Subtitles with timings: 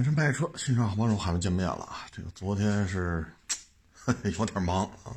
[0.00, 2.06] 哎，这卖车新车好朋友还没见面了啊！
[2.10, 3.22] 这个昨天是
[4.38, 5.12] 有点忙啊，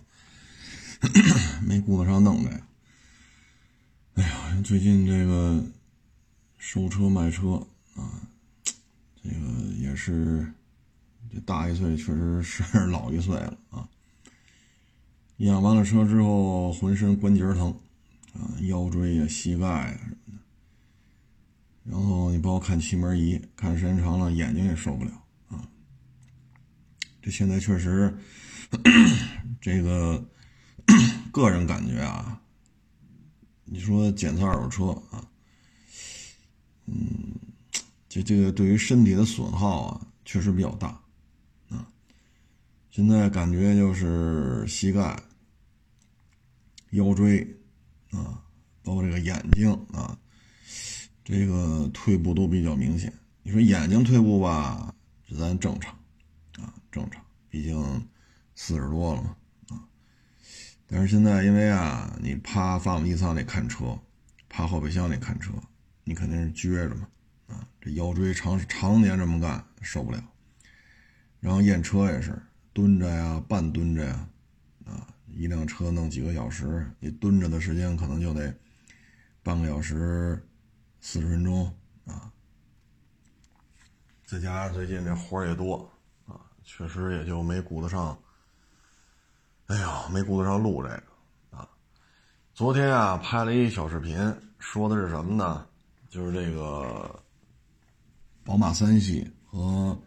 [1.66, 2.61] 没顾得上弄这个。
[4.16, 5.64] 哎呀，最近这个
[6.58, 7.66] 收车卖车
[7.96, 8.27] 啊，
[9.23, 10.52] 这个也是
[11.31, 13.88] 这大一岁，确实是老一岁了啊。
[15.38, 17.73] 养完了车之后，浑身关节疼
[18.34, 20.43] 啊，腰椎呀、膝盖呀什么的。
[21.84, 25.11] 然后你包括看气门仪，看时间长了，眼睛也受不了
[25.50, 25.68] 啊。
[27.21, 28.18] 这现在确实，
[29.60, 30.25] 这个
[31.32, 32.41] 个人感觉啊，
[33.65, 35.27] 你说检测二手车啊，
[36.85, 37.35] 嗯，
[38.07, 40.88] 这这个对于身体的损耗啊，确实比较大
[41.69, 41.85] 啊。
[42.91, 45.21] 现在感觉就是膝盖、
[46.91, 47.45] 腰椎
[48.11, 48.41] 啊，
[48.83, 50.17] 包括这个眼睛啊。
[51.23, 53.11] 这个退步都比较明显。
[53.43, 54.93] 你说眼睛退步吧，
[55.27, 55.93] 这咱正常，
[56.59, 58.07] 啊，正常，毕竟
[58.55, 59.35] 四十多了嘛，
[59.69, 59.83] 啊。
[60.88, 63.99] 但是现在因为啊，你趴发动机舱里看车，
[64.47, 65.52] 趴后备箱里看车，
[66.03, 67.07] 你肯定是撅着嘛，
[67.47, 70.23] 啊，这腰椎长常年这么干受不了。
[71.39, 74.27] 然后验车也是蹲着呀，半蹲着呀，
[74.85, 78.53] 啊，一辆车弄几个小时，你蹲着的时间可能就得
[79.41, 80.41] 半个小时。
[81.05, 81.65] 四十分钟
[82.05, 82.31] 啊，
[84.25, 85.77] 再加上最近这活也多
[86.25, 88.17] 啊，确实也就没顾得上。
[89.67, 91.03] 哎呀，没顾得上录这个
[91.57, 91.67] 啊。
[92.53, 94.17] 昨天啊，拍了一小视频，
[94.59, 95.67] 说的是什么呢？
[96.07, 97.21] 就是这个
[98.45, 100.01] 宝马三系和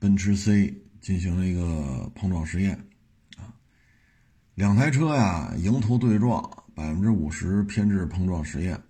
[0.00, 2.74] 奔驰 C 进行了一个碰撞实验
[3.36, 3.54] 啊。
[4.56, 6.42] 两台车呀，迎头对撞，
[6.74, 8.82] 百分之五十偏置碰撞实验。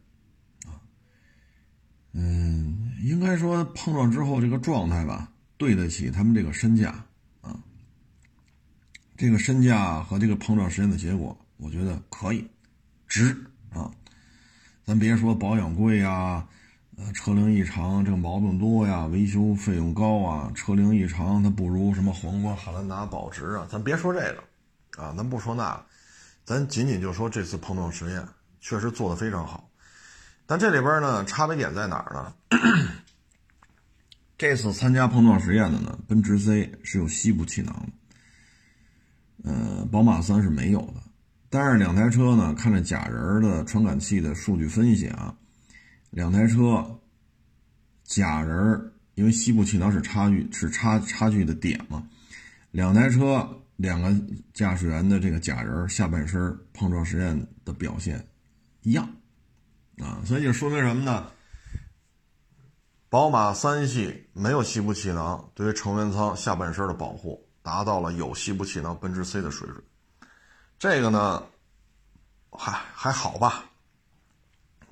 [2.12, 7.04] 嗯，应该说碰撞之后这个状态吧，对得起他们这个身价
[7.40, 7.58] 啊。
[9.16, 12.46] 这个身价和这个碰撞实验的结果，我觉得可以，
[13.06, 13.36] 值
[13.72, 13.90] 啊。
[14.84, 16.46] 咱别说保养贵呀，
[16.96, 23.66] 呃，车龄异常，这个毛病多呀，维修费用高啊，车龄异常它不如什么皇冠、汉兰达保值啊。
[23.70, 25.80] 咱别说这个啊，咱不说那，
[26.44, 28.26] 咱仅仅就说这次碰撞实验
[28.60, 29.70] 确实做得非常好。
[30.52, 32.34] 但这里边呢，差别点在哪儿呢？
[34.36, 37.74] 这次参加碰撞实验的呢，奔驰 C 是有膝部气囊
[39.42, 40.96] 的，呃，宝马三是没有的。
[41.48, 45.34] 但是两台车呢，看着假人的传感器的数据分析啊，
[46.10, 47.00] 两台车
[48.04, 52.06] 假人因为膝部气囊是差距是差差距的点嘛，
[52.72, 54.14] 两台车两个
[54.52, 58.22] 驾驶员的这个假人下半身碰撞实验的表现
[58.82, 59.08] 一样。
[60.02, 61.26] 啊，所以就说明什么呢？
[63.08, 69.82] 宝马三系没有膝部气囊，对于成员舱下半身的保护达到了有膝部气囊奔驰 C 的水准。
[70.78, 71.42] 这个呢，
[72.50, 73.64] 还还好吧？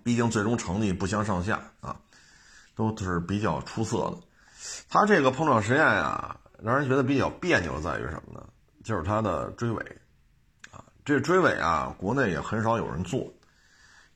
[0.05, 1.97] 毕竟最终成绩不相上下啊，
[2.75, 4.19] 都是比较出色的。
[4.89, 8.47] 它这个碰撞实验呀，让人觉得比较别扭在于什么呢？
[8.85, 9.83] 就是它的追尾
[10.71, 13.33] 啊，这追尾啊，国内也很少有人做。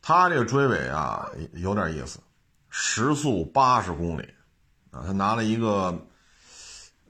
[0.07, 2.19] 他这个追尾啊，有点意思，
[2.69, 4.35] 时速八十公里，
[4.91, 5.99] 啊，他拿了一个，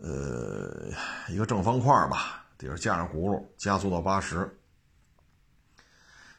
[0.01, 0.93] 呃，
[1.29, 4.49] 一个正方块吧，底下架上轱辘，加速到八十，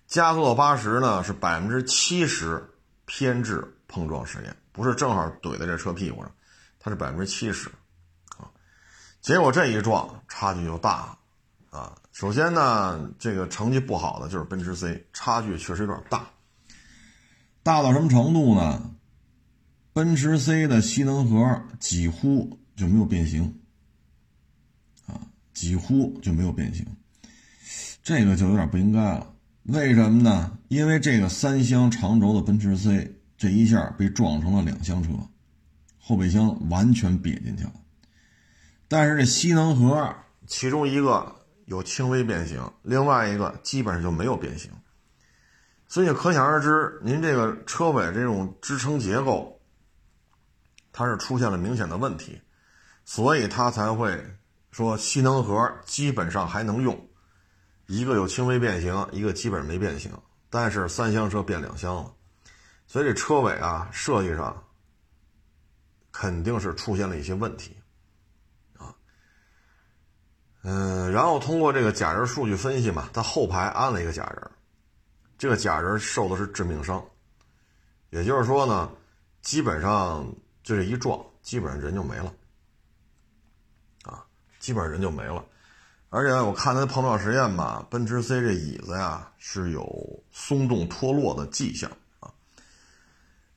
[0.07, 2.65] 加速到八十呢是百分之七十
[3.03, 6.31] 偏置碰撞实验，不是正好怼在这车屁股上，
[6.79, 7.67] 它是百分之七十，
[8.37, 8.47] 啊，
[9.19, 11.05] 结果这一撞差距就大
[11.71, 16.25] 了，啊，首先呢，这个成绩不好的就是奔驰 C，差距确实有点大。
[17.65, 18.91] 大到什么程度呢？
[19.91, 23.57] 奔驰 C 的吸能盒几乎就没有变形，
[25.07, 25.19] 啊，
[25.51, 26.85] 几乎就没有变形，
[28.03, 29.33] 这个就有点不应该了。
[29.63, 30.59] 为什么呢？
[30.67, 35.09] 因为这个三厢长轴的奔驰 C 这一下被撞成了两厢车，
[35.99, 37.73] 后备箱完全瘪进去了。
[38.87, 40.15] 但是这吸能盒
[40.45, 41.35] 其中一个
[41.65, 44.69] 有轻微变形，另外一个基本上就没有变形。
[45.87, 49.61] 所以可想而知，您这个车尾这种支撑结构，
[50.91, 52.41] 它是出现了明显的问题，
[53.05, 54.19] 所以它才会
[54.71, 57.07] 说吸能盒基本上还能用，
[57.85, 60.11] 一个有轻微变形，一个基本没变形，
[60.49, 62.13] 但是三厢车变两厢了，
[62.87, 64.65] 所以这车尾啊设计上
[66.11, 67.77] 肯定是出现了一些问题，
[68.77, 68.93] 啊，
[70.63, 74.51] 嗯，然后通过这个假人数据分析嘛，它后排安了一个假人。
[75.37, 77.03] 这个假人受的是致命伤，
[78.09, 78.89] 也就是说呢，
[79.41, 80.25] 基本上
[80.63, 82.33] 就这一撞，基本上人就没了，
[84.03, 84.25] 啊，
[84.59, 85.43] 基本上人就没了。
[86.09, 91.91] 而且我看它碰撞实验吧，奔驰 C 这椅子呀是有松动脱落的迹象
[92.21, 92.31] 啊。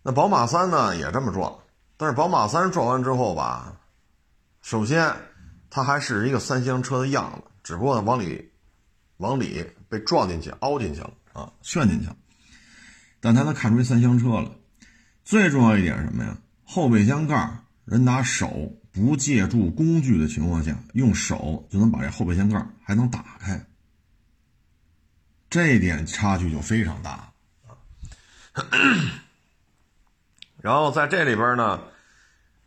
[0.02, 1.56] 那宝马三呢也这么撞，
[1.96, 3.80] 但是宝马三撞完之后吧，
[4.60, 5.14] 首先
[5.70, 8.50] 它还是一个三厢车的样子，只不过往里
[9.18, 12.08] 往里被撞进去、凹进去了啊，旋进去。
[13.20, 14.52] 但他能看出三厢车了。
[15.24, 16.36] 最重要一点是什么呀？
[16.64, 23.66] 后备箱盖人拿手不借助工具的情况下，用手就能把这后备箱盖还能打开，
[25.48, 27.32] 这一点差距就非常大
[27.66, 27.72] 啊。
[30.60, 31.80] 然后在这里边呢，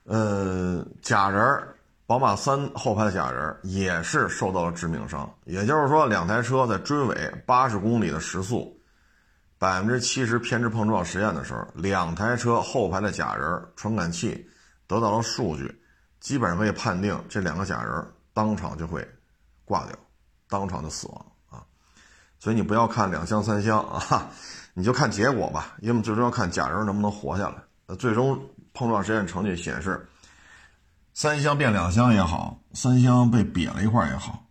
[0.03, 1.70] 呃，假人
[2.11, 7.15] 宝马三后排的假人也是受到了致命伤，也就是说，两台车在追尾
[7.45, 8.77] 八十公里的时速，
[9.57, 14.45] 百分之七十偏置碰撞实验的时候，两台车后排的假人传感器
[14.87, 15.73] 得到了数据，
[16.19, 19.07] 基本上可以判定这两个假人当场就会
[19.63, 19.95] 挂掉，
[20.49, 21.63] 当场就死亡啊！
[22.39, 24.29] 所以你不要看两厢三厢啊，
[24.73, 27.95] 你就看结果吧，因为最终要看假人能不能活下来。
[27.95, 28.37] 最终
[28.73, 30.05] 碰撞实验成绩显示，
[31.13, 34.45] 三厢变两厢也好，三厢被瘪了一块也好，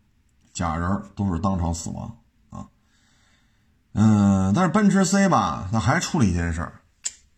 [0.52, 2.18] 假人都是当场死亡
[2.50, 2.66] 啊。
[3.92, 6.80] 嗯，但是奔驰 C 吧，它还出了一件事儿，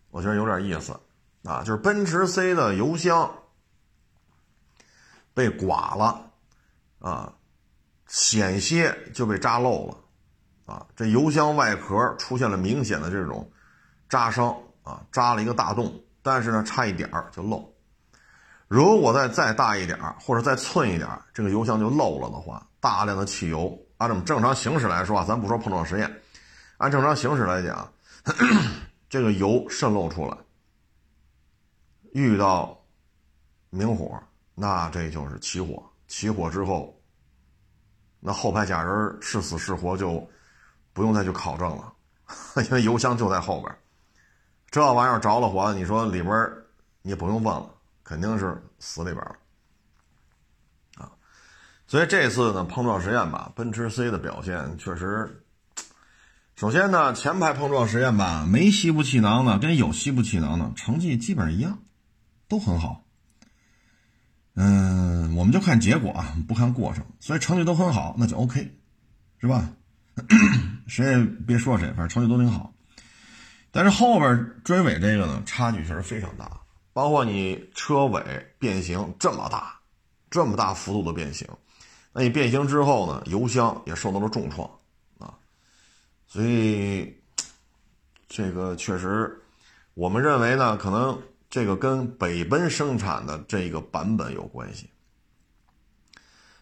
[0.09, 0.99] 我觉得有点意思
[1.43, 3.31] 啊，就是奔驰 C 的油箱
[5.33, 6.31] 被刮了
[6.99, 7.33] 啊，
[8.07, 9.97] 险些就被扎漏了
[10.73, 13.51] 啊，这油箱外壳出现了明显的这种
[14.07, 14.55] 扎伤。
[14.83, 17.72] 啊，扎了一个大洞，但是呢，差一点儿就漏。
[18.73, 26.11] 如果再再大一点儿，或者再寸一点儿，这个油箱就漏了的话，大量的汽油按这么正常行驶来说啊，咱不说碰撞实验，
[26.77, 27.87] 按正常行驶来讲，
[29.07, 30.35] 这个油渗漏出来，
[32.13, 32.75] 遇到
[33.69, 34.19] 明火，
[34.55, 35.87] 那这就是起火。
[36.07, 36.99] 起火之后，
[38.19, 40.27] 那后排假人是死是活就
[40.93, 41.93] 不用再去考证了，
[42.65, 43.71] 因为油箱就在后边。
[44.71, 46.51] 这玩意儿着了火，你说里边
[47.03, 47.69] 你也不用问了，
[48.03, 49.35] 肯定是死里边了
[50.95, 51.11] 啊。
[51.87, 55.43] 所以这次呢碰撞实验吧，奔驰 C 的表现确实，
[56.55, 61.79] 首先呢前排碰撞实验吧，没吸不气囊的跟有吸不气囊的成绩基本上一样，
[62.47, 63.03] 都很好。
[64.55, 68.77] 嗯，我们就看结果啊，不看过程，所以成绩都很好，那就 OK，
[69.39, 69.71] 是吧？
[70.85, 72.71] 谁也别说谁，反正成绩都挺好。
[73.71, 76.61] 但是后边追尾这个呢，差距确实非常大，
[76.93, 78.21] 包括你车尾
[78.59, 79.79] 变形这么大，
[80.29, 81.47] 这么大幅度的变形，
[82.13, 84.69] 那你变形之后呢，油箱也受到了重创
[85.17, 85.33] 啊，
[86.27, 87.19] 所以
[88.27, 89.41] 这个确实，
[89.95, 91.19] 我们认为呢，可能
[91.49, 94.89] 这个跟北奔生产的这个版本有关系，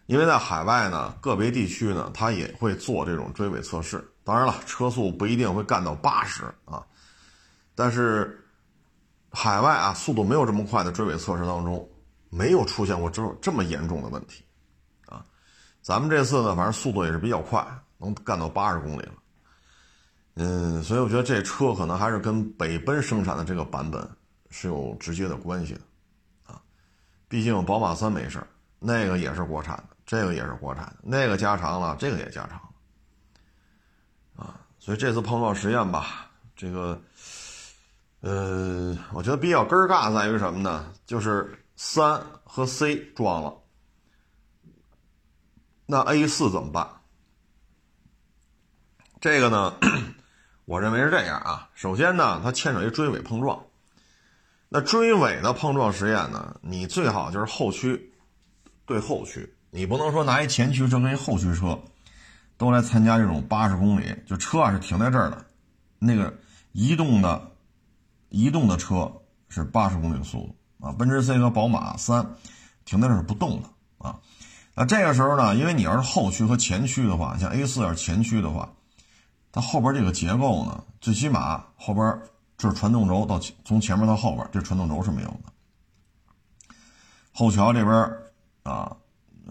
[0.06, 6.84] 因为在海外呢，个别地区呢，它也会做这种追尾测试，当然了，车速不一定会干到八十啊。
[7.74, 8.41] 但是，
[9.34, 11.88] 海外啊，速度没有这么快的追尾测试当中，
[12.28, 14.44] 没有出现过这这么严重的问题，
[15.06, 15.24] 啊，
[15.80, 19.14] 咱们这次呢，反正速度也是比较快，能干到八十公里了，
[20.34, 24.06] 嗯，所以我觉得这车可能还是跟北奔生产的这个版本
[24.50, 25.80] 是有直接的关系的，
[26.44, 26.60] 啊，
[27.26, 28.46] 毕竟宝马三没事
[28.78, 32.60] 那个也是国产的，这个也是国产的，那个加长了，这个也加长
[34.36, 37.00] 了，啊，所以这次碰撞实验吧，这个。
[38.22, 40.92] 呃，我觉得比较根尬在于什么呢？
[41.04, 43.52] 就是三和 C 撞了，
[45.86, 46.88] 那 A 四怎么办？
[49.20, 49.74] 这个呢，
[50.66, 51.68] 我认为是这样啊。
[51.74, 53.60] 首先呢，它牵扯一追尾碰撞，
[54.68, 58.14] 那追尾的碰撞实验呢，你最好就是后驱
[58.86, 61.76] 对后驱，你不能说拿一前驱车跟一后驱车
[62.56, 65.44] 都来参加这种八十公里，就车啊是停在这儿的，
[65.98, 66.32] 那个
[66.70, 67.48] 移动的。
[68.32, 69.12] 移动的车
[69.50, 72.26] 是八十公里的速度啊，奔驰 C 和宝马三
[72.86, 74.18] 停在这是不动的啊。
[74.74, 78.72] 那这个时候呢，因为你要是后驱和前驱的话，像 A 四要是前驱的话，
[79.52, 82.20] 它后边这个结构呢，最起码后边
[82.56, 86.64] 这是传动轴到从前面到后边，这传动轴是没有的。
[87.32, 87.94] 后桥这边
[88.62, 88.96] 啊，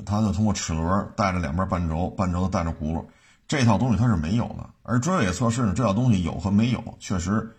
[0.08, 3.06] 它就通过齿轮带着两边半轴，半轴带着轱辘，
[3.48, 4.68] 这套东西它是没有的。
[4.82, 7.56] 而追尾测试呢，这套东西有和没有确实。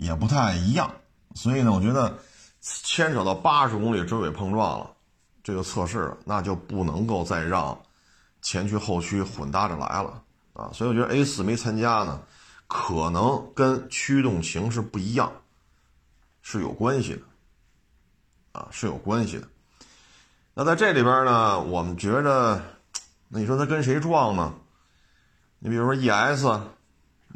[0.00, 0.90] 也不太一样，
[1.34, 2.18] 所以呢，我觉得
[2.62, 4.90] 牵扯到八十公里追尾碰撞了，
[5.44, 7.78] 这个测试那就不能够再让
[8.40, 10.22] 前驱后驱混搭着来了
[10.54, 10.70] 啊！
[10.72, 12.22] 所以我觉得 A 四没参加呢，
[12.66, 15.30] 可能跟驱动形式不一样
[16.40, 17.22] 是有关系的
[18.52, 19.46] 啊，是有关系的。
[20.54, 22.62] 那在这里边呢，我们觉着，
[23.28, 24.54] 那你说他跟谁撞呢？
[25.58, 26.44] 你比如说 ES，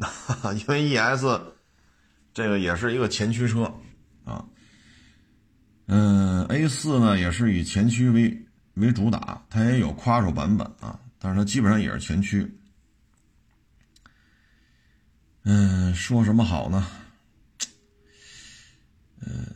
[0.57, 1.25] 因为 ES
[2.35, 3.63] 这个也是一个前驱车
[4.25, 4.45] 啊，
[5.85, 12.59] 嗯，A 四呢也是以前驱为为主打，它也有 Quattro 版本啊，但是它基本上也是前驱。
[15.43, 16.85] 嗯，说什么好呢？
[19.21, 19.47] 嗯，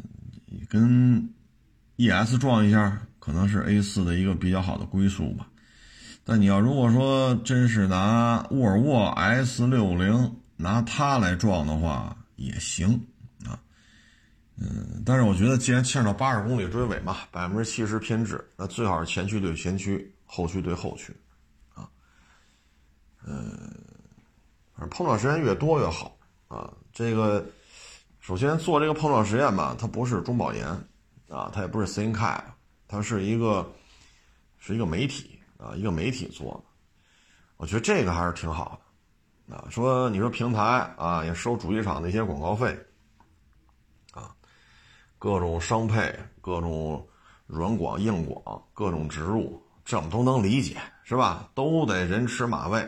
[0.69, 1.29] 跟
[1.97, 5.49] ES 撞一下，可能是 A 四的一个比较好的归宿吧。
[6.23, 12.89] 但你要如果说真是拿沃尔沃 S 六零拿它来撞的话，也行
[13.45, 13.59] 啊。
[14.55, 21.15] 嗯，但是我觉得既然牵扯到八十公里追尾嘛，百分之七十偏置，那最好是前驱对前驱，后驱对后驱，
[21.73, 21.89] 啊，
[23.25, 23.71] 嗯，
[24.73, 26.17] 反正碰撞时间越多越好
[26.47, 26.73] 啊。
[26.91, 27.45] 这个
[28.19, 30.67] 首先做这个碰撞实验吧，它不是中保研
[31.29, 32.43] 啊，它也不是 ThinkCap，
[32.87, 33.71] 它是一个
[34.57, 35.35] 是一个媒体。
[35.59, 36.63] 啊，一个媒体做的，
[37.57, 38.88] 我觉得这个还是挺好的。
[39.51, 40.61] 啊，说你说平台
[40.97, 42.77] 啊，也收主机厂的一些广告费，
[44.13, 44.35] 啊，
[45.17, 47.07] 各种商配、各种
[47.47, 51.49] 软广、硬广、各种植入，这都能理解，是吧？
[51.55, 52.87] 都得人吃马喂。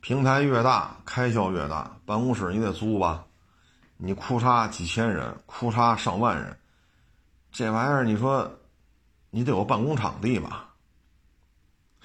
[0.00, 3.24] 平台越大，开销越大，办公室你得租吧？
[3.96, 6.58] 你库嚓几千人，库嚓上万人，
[7.50, 8.50] 这玩意儿你说，
[9.30, 10.74] 你得有办公场地吧？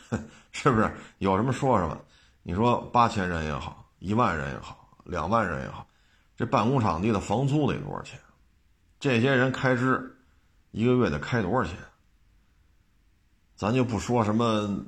[0.52, 1.98] 是不是有什么说什么？
[2.43, 5.86] 你说八千人也好，一万人也好，两万人也好，
[6.36, 8.19] 这办公场地的房租得多少钱？
[9.00, 10.15] 这些人开支
[10.71, 11.75] 一个月得开多少钱？
[13.55, 14.83] 咱就不说什么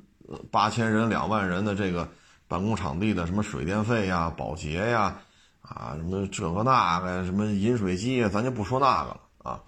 [0.52, 2.10] 八千人、两万人的这个
[2.48, 5.16] 办公场地的什么水电费呀、保洁呀，
[5.62, 9.62] 啊，什么这个那个，什么饮水机，咱就不说那个了啊。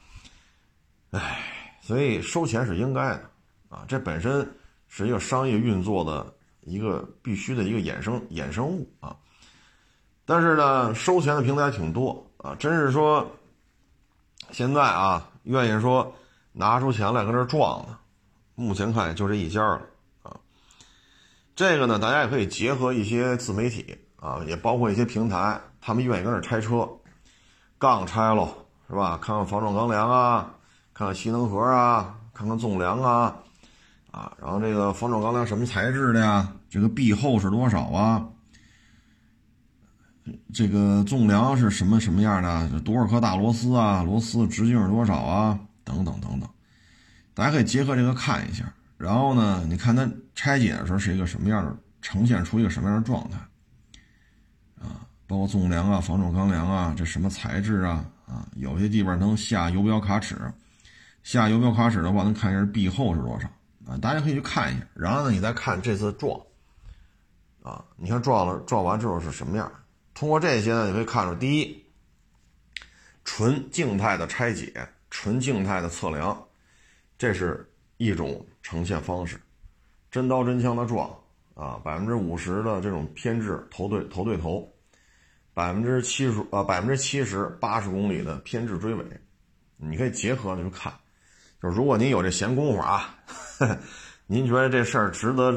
[1.12, 1.44] 哎，
[1.82, 3.30] 所以收钱是应该的
[3.70, 4.48] 啊，这本身。
[4.88, 6.34] 是一个商业运作的
[6.66, 9.16] 一个必须的一个衍生衍生物啊，
[10.26, 13.26] 但是呢，收钱的平台挺多啊，真是说
[14.52, 16.12] 现在啊，愿意说
[16.52, 17.98] 拿出钱来跟这撞的，
[18.56, 19.82] 目前看就这一家了
[20.24, 20.36] 啊。
[21.56, 26.90] 这个呢，大家也可以结合一些自媒体啊，也包括一些平台，他们愿意跟这拆车，
[27.78, 28.50] 杠拆喽，
[28.90, 29.20] 是吧？
[29.22, 30.56] 看看防撞钢梁啊，
[30.96, 33.36] 看看吸能盒啊，看看纵梁啊。
[34.16, 36.50] 啊，然后这个防撞钢梁什么材质的呀？
[36.70, 38.26] 这个壁厚是多少啊？
[40.54, 42.80] 这个纵梁是什么什么样的？
[42.80, 44.04] 多少颗大螺丝啊？
[44.04, 45.60] 螺丝直径是多少啊？
[45.84, 46.50] 等等等等，
[47.34, 48.64] 大家可以结合这个看一下。
[48.98, 53.38] 然后呢，你看它拆解的时候是一个什么样的，呈现出一个什么样的状态？
[54.80, 58.06] 啊，包括纵梁啊、防撞钢梁啊，这什么材质啊？
[58.26, 60.38] 啊，有些地方能下游标卡尺，
[61.22, 63.50] 下游标卡尺的话，能看一下壁厚是多少。
[63.88, 66.40] 啊，大家可以去看一下，然后呢，你再看这次撞，
[67.62, 69.72] 啊，你看撞了撞完之后是什么样？
[70.14, 71.86] 通过这些呢，你可以看出，第一，
[73.24, 74.74] 纯静态的拆解，
[75.10, 76.42] 纯静态的测量，
[77.18, 79.40] 这是一种呈现方式，
[80.10, 81.10] 真刀真枪的撞，
[81.54, 84.68] 啊，百分之五十的这种偏置头对头对头，
[85.54, 89.06] 百分之七十啊百分之七十八十公里的偏置追尾，
[89.78, 90.92] 你可以结合着去看。
[91.70, 93.16] 如果您有这闲工夫啊，
[94.28, 95.52] 您觉得这事儿值得，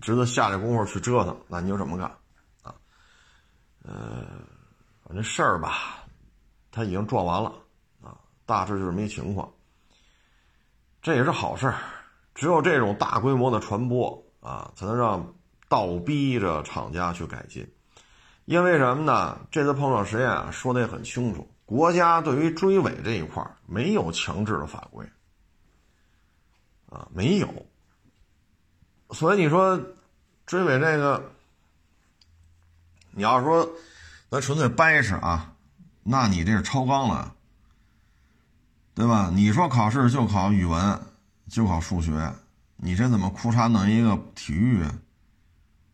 [0.00, 2.06] 值得下这功夫去折腾，那您就这么干，
[2.62, 2.74] 啊，
[3.82, 4.26] 呃，
[5.04, 6.04] 反正事儿吧，
[6.70, 7.52] 他已经撞完了，
[8.02, 9.50] 啊，大致就是没情况，
[11.00, 11.76] 这也是好事儿，
[12.34, 15.34] 只有这种大规模的传播啊，才能让
[15.68, 17.66] 倒逼着厂家去改进，
[18.44, 19.40] 因为什么呢？
[19.50, 21.48] 这次碰撞实验啊，说的也很清楚。
[21.64, 25.04] 国家对于追尾这一块没有强制的法规，
[26.90, 27.66] 啊，没有。
[29.10, 29.80] 所以你说
[30.46, 31.32] 追尾这个，
[33.10, 33.68] 你要说
[34.30, 35.54] 咱纯粹掰扯啊，
[36.02, 37.34] 那你这是超纲了，
[38.94, 39.30] 对吧？
[39.32, 41.00] 你说考试就考语文，
[41.48, 42.34] 就考数学，
[42.76, 44.84] 你这怎么裤衩弄一个体育，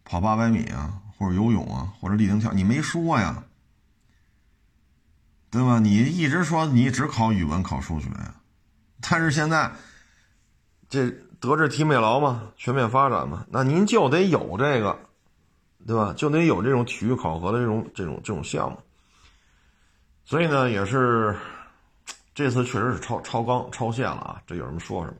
[0.04, 3.44] 跑八百米啊，或者游泳啊，或者立定跳，你没说呀？
[5.50, 5.78] 对吧？
[5.78, 8.08] 你一直说你只考语文、考数学，
[9.02, 9.70] 但是现在
[10.92, 14.94] 这德智体美劳嘛，全面发展嘛，那您就得有这个，
[15.86, 16.12] 对吧？
[16.14, 18.78] 就得有这种体育考核的这种、这种、这种项目。
[20.26, 21.34] 所以呢，也是
[22.34, 24.42] 这次确实是超超纲、超限了啊！
[24.46, 25.16] 这有什么说什么。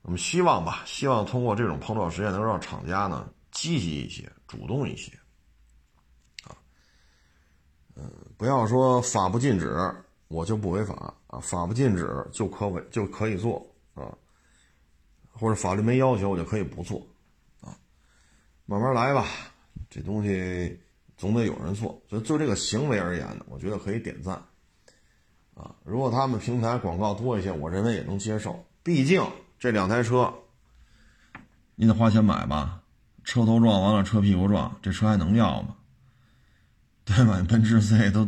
[0.00, 5.12] 我们希望吧，希望通过这种碰撞实验，能让厂家呢积极一些、主动一些
[6.44, 6.56] 啊。
[7.96, 8.10] 嗯。
[8.38, 9.76] 不要说法不禁止，
[10.28, 14.08] 我就不违法啊，法不禁止就可违就可以做啊，
[15.44, 17.06] 或者法律没要求我就可以不做
[17.60, 17.76] 啊，
[18.64, 19.26] 慢慢来吧，
[19.90, 20.80] 这东西
[21.18, 24.42] 总得有人做，所以就这个行为而言呢，我觉得可以点赞
[25.52, 25.76] 啊。
[25.84, 29.22] 如果他们平台广告多一些，我认为也能接受，毕竟
[29.58, 30.32] 这两台车
[31.74, 32.80] 你得花钱买吧，
[33.22, 35.76] 车头撞完了车屁股撞，这车还能要吗？
[37.04, 37.44] 对吧？
[37.46, 38.26] 奔驰 C 都。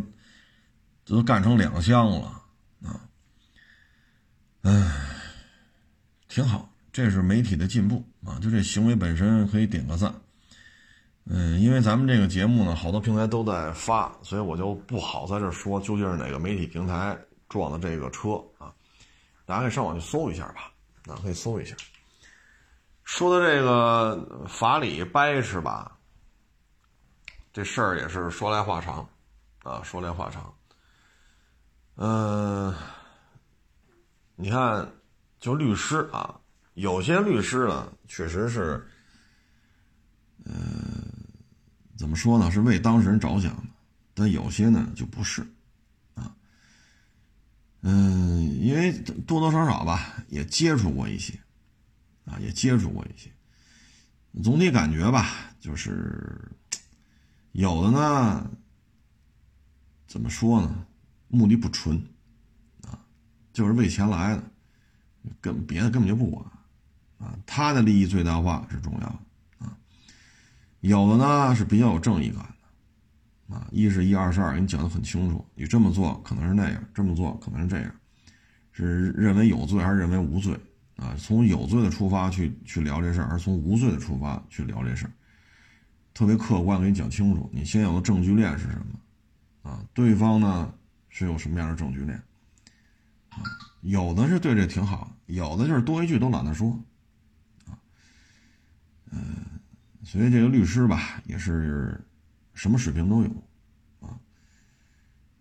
[1.08, 2.42] 都干成两厢了
[2.82, 3.08] 啊！
[4.62, 4.73] 唉，
[6.26, 8.40] 挺好，这是媒体的进步啊！
[8.40, 10.14] 就这行为本身可以点个赞。
[11.26, 17.14] 嗯，因为咱们这个节目呢，好多平台都在发，所以我就不好在这说究竟是哪个媒体平台
[17.50, 18.72] 撞的这个车啊。
[19.44, 20.72] 大家可以上网去搜一下吧，
[21.12, 21.76] 啊，可以搜一下。
[23.04, 25.98] 说的这个法理掰是吧，
[27.52, 29.06] 这事儿也是说来话长
[29.64, 30.50] 啊，说来话长。
[31.96, 32.74] 嗯，
[34.34, 34.90] 你看，
[35.38, 36.40] 就律师啊，
[36.76, 38.87] 有些律师呢，确实是，
[40.45, 40.54] 嗯，
[41.97, 43.62] 怎么说呢，是为当事人着想的，
[44.12, 45.40] 但有些呢就不是，
[46.14, 46.37] 啊，
[47.80, 48.92] 嗯，因为
[49.26, 51.33] 多多少少吧，也接触过一些，
[52.26, 53.30] 啊，也接触过一些，
[54.42, 56.52] 总体感觉吧，就是
[57.52, 58.50] 有的呢，
[60.06, 60.87] 怎么说呢？
[61.28, 61.97] 目的不纯，
[62.83, 63.00] 啊，
[63.54, 64.42] 就是为钱来的，
[65.40, 66.45] 跟别的根本就不管，
[67.18, 69.06] 啊，他的利益最大化是重要，
[69.58, 69.76] 啊，
[70.80, 72.38] 有的呢是比较有正义感
[73.49, 77.94] 的，啊，一是一二是二，给你讲的很清楚，你这么做可能是那样，这么做可能是这样，
[78.73, 80.58] 是认为有罪还是认为无罪，
[80.96, 85.12] 啊，从有罪的出发去去聊这事儿，还是从无罪的出发去聊这事儿，
[86.12, 88.78] 特别客观给你讲清楚，你现有的证据链是什
[89.62, 90.73] 么，啊，对方呢？
[91.08, 92.14] 是有什么样的证据链？
[93.30, 93.40] 啊，
[93.80, 96.78] 有的是对这挺好，有的就是多一句都懒得说，
[99.10, 99.61] 嗯，
[100.04, 102.00] 所以这个律师吧，也是
[102.54, 103.28] 什么水平都有，
[104.00, 104.18] 啊，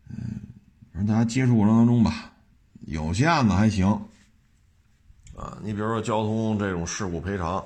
[0.10, 0.42] 嗯，
[0.94, 2.32] 反正大家接触过程当中吧，
[2.82, 3.88] 有些案子还行，
[5.36, 7.66] 啊，你比如说交通这种事故赔偿，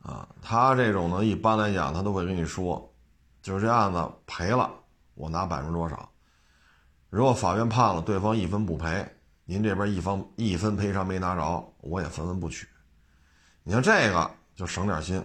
[0.00, 2.92] 啊，他这种呢，一般来讲他都会跟你说，
[3.42, 4.70] 就是这案子赔了，
[5.14, 6.08] 我拿百分之多少。
[7.10, 9.06] 如果法院判了对方一分不赔，
[9.44, 12.66] 您这边一方一分赔偿没拿着，我也分文不取。
[13.62, 15.24] 你像这个就省点心，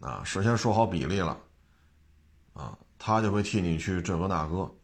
[0.00, 1.38] 啊，事先说好比例了，
[2.52, 4.74] 啊，他就会替你去这个那个，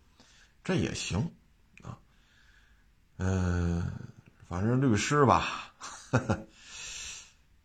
[0.62, 1.18] 这也行，
[1.82, 1.98] 啊，
[3.18, 3.82] 嗯，
[4.48, 5.72] 反正律师吧，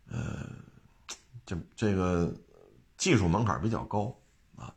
[0.10, 0.48] 呃，
[1.46, 2.34] 这这个
[2.98, 4.16] 技术门槛比较高。
[4.56, 4.74] 啊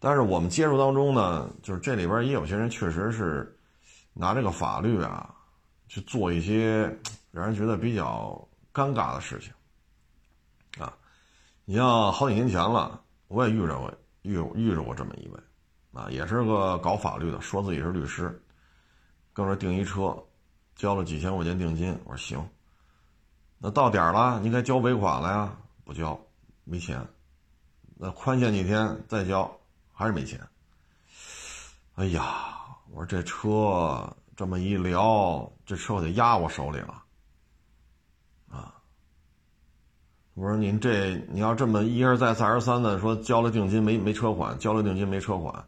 [0.00, 3.58] 但是我们接触当中呢，就是这里边也有些人确实是
[4.12, 5.34] 拿这个法律啊
[5.88, 6.82] 去做一些
[7.32, 9.52] 让人觉得比较尴尬的事情。
[11.70, 15.38] 你像好几年前了，我也遇着过遇遇着过这么一位
[15.92, 18.42] 啊，也是个搞法律的，说自己是律师，
[19.34, 20.16] 跟我订一车，
[20.76, 21.92] 交了几千块钱定金。
[22.06, 22.48] 我说行，
[23.58, 25.58] 那到点了，你该交尾款了呀？
[25.84, 26.18] 不交，
[26.64, 27.06] 没钱。
[27.96, 29.54] 那宽限几天再交。
[29.92, 30.40] 还是没钱。
[31.96, 37.02] 哎呀，我说这车这么一聊，这车我得压我手里了。
[38.48, 38.80] 啊，
[40.38, 45.64] 我说您这你要这么一而再再而三的说交了定金没没车款，交了定金没车款。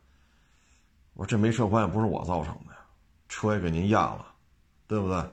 [1.14, 2.78] 我说这没车款也不是我造成的呀，
[3.28, 4.26] 车也给您压了，
[4.86, 5.24] 对不对？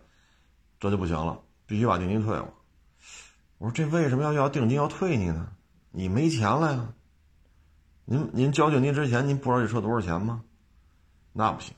[0.80, 2.52] 这就不行了，必须把定金退我。
[3.60, 5.50] 我说这为什么要要定金要退你呢？
[5.92, 6.88] 你没钱了呀？
[8.06, 10.42] 您您交定金之前，您不知道这车多少钱吗？
[11.32, 11.76] 那不行，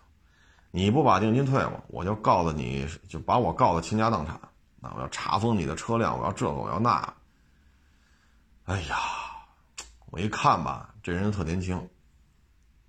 [0.71, 4.39] 你不把定金退我，我就告诉你，就把我告的倾家荡产。
[4.79, 7.13] 那我要查封你的车辆，我要这个，我要那。
[8.69, 8.95] 哎呀，
[10.11, 11.75] 我一看吧，这人特年轻，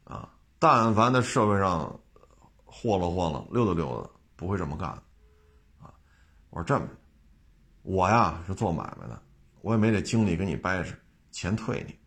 [0.05, 1.99] 啊，但凡在社会上
[2.67, 4.91] 晃了晃了、溜达溜达，不会这么干，
[5.79, 5.89] 啊。
[6.51, 6.87] 我说这么，
[7.81, 9.23] 我呀是做买卖的，
[9.63, 10.95] 我也没这精力给你掰扯，
[11.31, 11.99] 钱退你。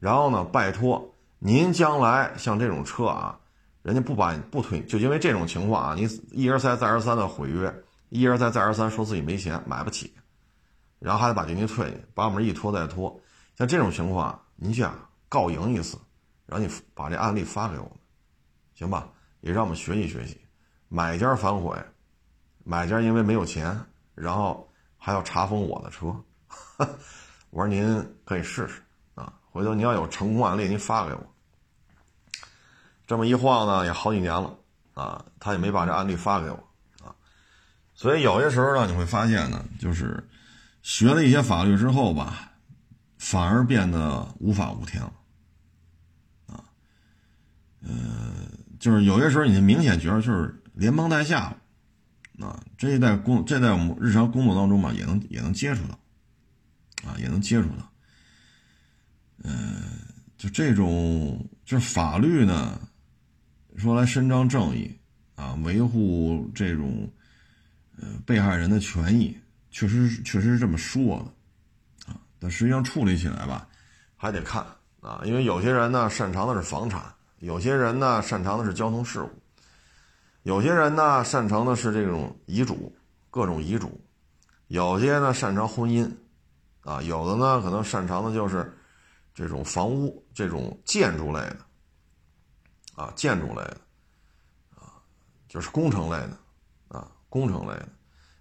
[0.00, 0.42] 然后呢？
[0.44, 3.38] 拜托您将来像这种车啊，
[3.82, 10.14] 人家不把你不推，就因为这种情况啊，你一而再再而三的毁约，一而再再而三说自己没钱买不起，
[10.98, 13.20] 然后还得把定金退你，把我们一拖再拖。
[13.56, 14.86] 像这种情况，您去
[15.28, 15.98] 告赢一次，
[16.46, 17.92] 然后你把这案例发给我们，
[18.74, 19.08] 行吧？
[19.40, 20.40] 也让我们学习学习。
[20.88, 21.76] 买家反悔，
[22.64, 23.78] 买家因为没有钱，
[24.14, 26.06] 然后还要查封我的车，
[27.50, 28.82] 我说您可以试试
[29.14, 29.32] 啊。
[29.50, 31.34] 回头你要有成功案例，您发给我。
[33.06, 34.54] 这么一晃呢，也好几年了
[34.94, 36.56] 啊，他也没把这案例发给我
[37.04, 37.14] 啊。
[37.94, 40.22] 所以有些时候呢，你会发现呢，就是
[40.88, 42.50] 学了一些法律之后吧，
[43.18, 45.12] 反而变得无法无天了
[46.46, 46.64] 啊。
[47.82, 48.48] 呃，
[48.80, 51.54] 就是有些时候你明显觉得就是连帮带下
[52.40, 56.00] 啊，这一代工这在我们日常工作当中嘛，也能也能接触到
[57.06, 57.92] 啊，也能接触到。
[59.44, 59.82] 嗯，
[60.38, 62.80] 就这种就是法律呢，
[63.76, 64.98] 说来伸张正义
[65.34, 67.12] 啊，维护这种
[67.98, 69.36] 呃被害人的权益，
[69.78, 72.18] 确实确实是这么说的啊。
[72.40, 73.68] 但实际上处理起来吧，
[74.16, 74.66] 还得看
[75.00, 77.02] 啊，因为有些人呢擅长的是房产，
[77.38, 79.30] 有些人呢擅长的是交通事故，
[80.42, 82.92] 有些人呢擅长的是这种遗嘱，
[83.30, 84.00] 各种遗嘱，
[84.66, 86.10] 有些呢擅长婚姻
[86.80, 88.74] 啊，有的呢可能擅长的就是。
[89.34, 91.58] 这种房屋、这种建筑类的，
[92.96, 93.76] 啊，建筑类的，
[94.74, 94.98] 啊，
[95.46, 96.36] 就是工程类的，
[96.88, 97.88] 啊，工程类的，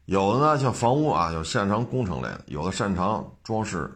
[0.08, 3.94] 有的呢像房屋啊，有擅长工程类的，有的擅长装饰，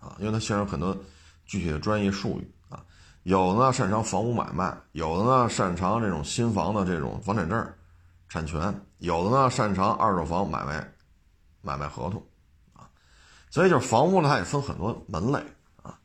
[0.00, 0.96] 啊，因为它现有很多
[1.44, 2.82] 具体的专业术语啊，
[3.24, 7.74] 有的呢擅长房屋买卖，有的呢擅长这种新房的这种房产证、
[8.30, 10.90] 产权，有的呢擅长二手房买卖、
[11.60, 12.24] 买卖合同，
[12.72, 12.88] 啊，
[13.50, 15.38] 所以就是房屋呢，它也分很多门类
[15.82, 15.98] 啊。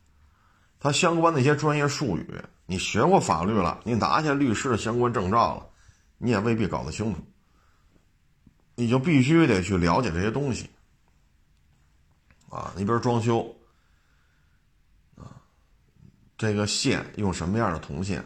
[0.78, 5.66] 它相关的一些专业术语，你学过法律了，你拿下律师的相关证照了，
[6.18, 7.22] 你也未必搞得清楚。
[8.82, 10.68] 你就必须得去了解这些东西，
[12.50, 13.56] 啊，你比如装修，
[15.16, 15.38] 啊，
[16.36, 18.26] 这个线用什么样的铜线，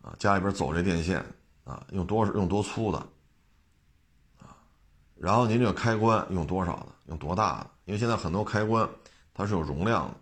[0.00, 1.22] 啊，家里边走这电线，
[1.64, 2.98] 啊，用多用多粗的，
[4.38, 4.56] 啊，
[5.16, 7.70] 然后您这个开关用多少的，用多大的？
[7.84, 8.88] 因为现在很多开关
[9.34, 10.14] 它是有容量的。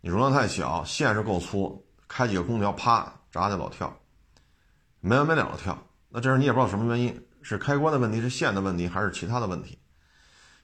[0.00, 3.96] 你容量太小，线是够粗，开几个空调，啪，闸就老跳，
[4.98, 5.80] 没完没了的跳。
[6.08, 9.78] 那这时候你也不知道什么原因，是开关的问题，是线的问题，还是其他的问题？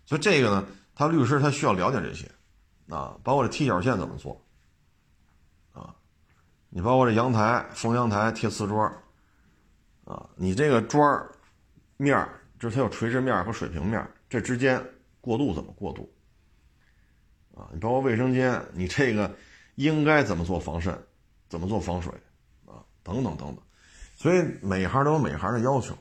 [0.05, 2.31] 所以这个呢，他律师他需要了解这些，
[2.88, 4.44] 啊，包括这踢脚线怎么做，
[5.73, 5.94] 啊，
[6.68, 8.92] 你包括这阳台封阳台贴瓷砖，
[10.05, 11.33] 啊，你这个砖儿
[11.97, 14.85] 面就是它有垂直面和水平面，这之间
[15.23, 16.12] 过渡怎么过渡？
[17.55, 19.35] 啊，你包括卫生间，你这个
[19.77, 20.94] 应该怎么做防渗，
[21.49, 22.12] 怎么做防水，
[22.66, 23.59] 啊，等等等等，
[24.16, 25.97] 所以每行都有每行的要求，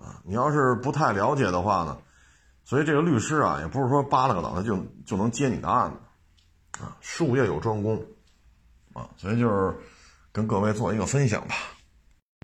[0.00, 1.96] 啊，你要是不太了解的话呢，
[2.64, 7.96] 所以这个律师啊，也不是说扒拉个脑袋就就能接你的案子，啊，术业有专攻，
[8.94, 9.76] 啊，所以就是
[10.32, 11.54] 跟各位做一个分享吧。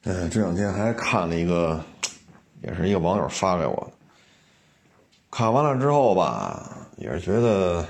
[0.04, 1.82] 嗯，这两天还看了一个，
[2.62, 3.92] 也是一个网友发给我的，
[5.30, 7.84] 看完了之后吧，也是觉得。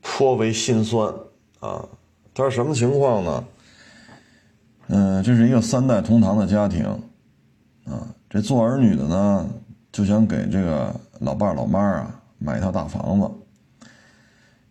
[0.00, 1.08] 颇为心酸
[1.58, 1.84] 啊！
[2.34, 3.44] 他说什么情况呢？
[4.88, 6.84] 嗯，这是一个三代同堂的家庭
[7.86, 8.06] 啊。
[8.28, 9.48] 这做儿女的呢，
[9.90, 13.30] 就想给这个老爸老妈啊买一套大房子。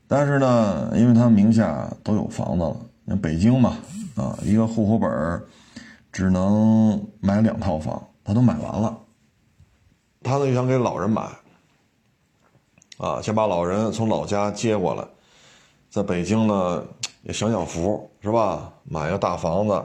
[0.07, 2.75] 但是呢，因为他名下都有房子了，
[3.07, 3.77] 像北京嘛
[4.15, 5.43] 啊，一个户口本
[6.11, 8.97] 只能买两套房，他都买完了。
[10.21, 11.21] 他呢就想给老人买。
[12.97, 15.03] 啊，先把老人从老家接过来，
[15.89, 16.83] 在北京呢
[17.23, 18.71] 也享享福，是吧？
[18.83, 19.83] 买个大房子，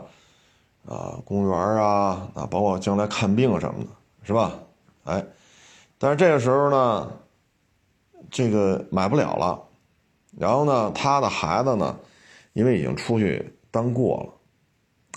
[0.89, 3.91] 啊，公园啊，啊，包括将来看病什么的，
[4.23, 4.53] 是吧？
[5.05, 5.25] 哎，
[5.99, 7.13] 但是这个时候呢，
[8.31, 9.63] 这个买不了了。
[10.39, 11.99] 然后呢，他的孩子呢，
[12.53, 14.23] 因为已经出去当过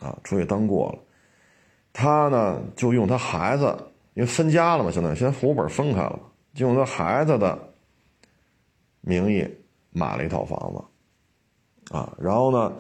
[0.01, 0.99] 了，啊，出去当过了，
[1.93, 3.65] 他呢就用他孩子，
[4.13, 6.19] 因为分家了嘛，相当于现在户口本分开了，
[6.53, 7.57] 就用他孩子的。
[9.01, 9.47] 名义
[9.91, 12.73] 买了一套房子，啊，然后呢，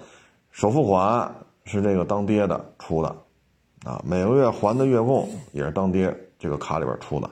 [0.51, 1.33] 首付款
[1.69, 3.15] 是这个当爹的出的，
[3.85, 7.29] 啊，每个月还的月供也是当爹这个卡里边出的，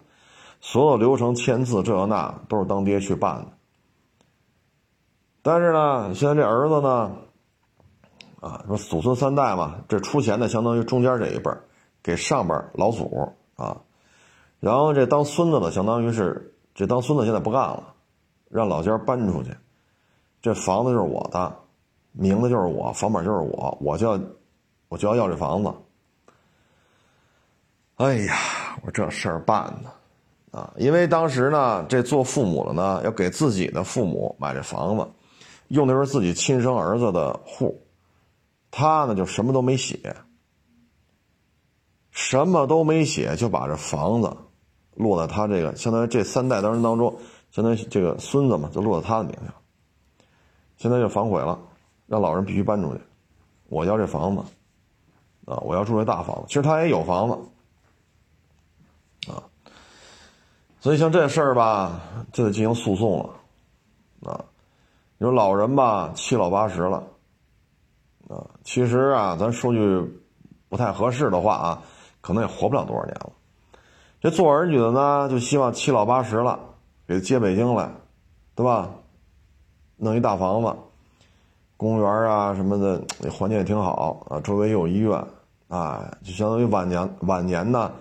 [0.62, 3.48] 所有流程签字这那都是当爹去办的。
[5.42, 7.12] 但是呢，现在这儿子呢，
[8.40, 11.52] 啊，说祖孙三代嘛，这出钱的相当于中间这一辈
[12.04, 13.82] 给上边老祖啊，
[14.60, 17.96] 然后这当孙子的相当于是这当孙子现在不干了。
[18.50, 19.54] 让老家搬出去，
[20.42, 21.54] 这房子就是我的，
[22.18, 24.20] 名字就是我，房本就是我，我就要，
[24.90, 25.72] 我就要要这房子。
[27.96, 28.36] 哎呀，
[28.84, 35.08] 我这事儿办的，啊，因为当时呢，这做父母的呢，要给自己的父母买这房子，
[35.70, 37.82] 用的是自己亲生儿子的户，
[38.72, 40.16] 他呢就什么都没写，
[42.12, 44.36] 什么都没写，就把这房子
[44.96, 47.18] 落在他这个，相当于这三代当人当中。
[47.50, 49.54] 相当于这个孙子嘛，就落在他的名下。
[50.76, 51.58] 现在就反悔了，
[52.08, 53.02] 让老人必须搬出去。
[53.70, 54.42] 我要这房子，
[55.46, 56.46] 啊，我要住这大房子。
[56.48, 57.38] 其实他也有房子，
[59.32, 59.44] 啊，
[60.80, 64.46] 所以像这事儿吧，就得进行诉讼了，啊，
[65.18, 67.04] 你说老人吧，七老八十了，
[68.30, 70.22] 啊，其实啊，咱说句
[70.70, 71.82] 不太合适的话啊，
[72.22, 73.32] 可能也活不了多少年了。
[74.20, 76.60] 这做儿女的呢，就希望七老八十了，
[77.06, 77.92] 给他接北京来，
[78.56, 78.90] 对吧？
[79.98, 80.76] 弄一大房子，
[81.78, 85.24] 公园啊什么的， 环境也挺好啊，周围也有医院，
[85.70, 87.92] 啊，就相当于晚年晚年呢，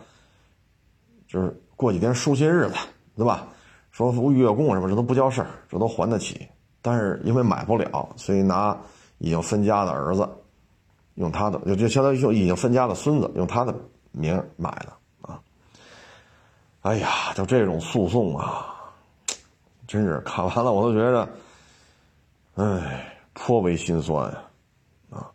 [1.29, 2.75] 就是过几天舒心日子，
[3.17, 3.47] 对吧？
[3.91, 6.49] 说月供什么这都不叫事儿，这都还得起。
[6.83, 8.77] 但是因为买不了，所以拿
[9.19, 10.29] 已经分家的儿子，
[11.15, 13.75] 用他的就就相当于就已经分家的孙子用他的
[14.13, 14.93] 名买的。
[16.83, 18.77] 哎呀，就这种诉讼啊，
[19.89, 21.29] 真是看完了我都觉得，
[22.55, 24.43] 哎，颇为心酸呀，
[25.11, 25.31] 啊！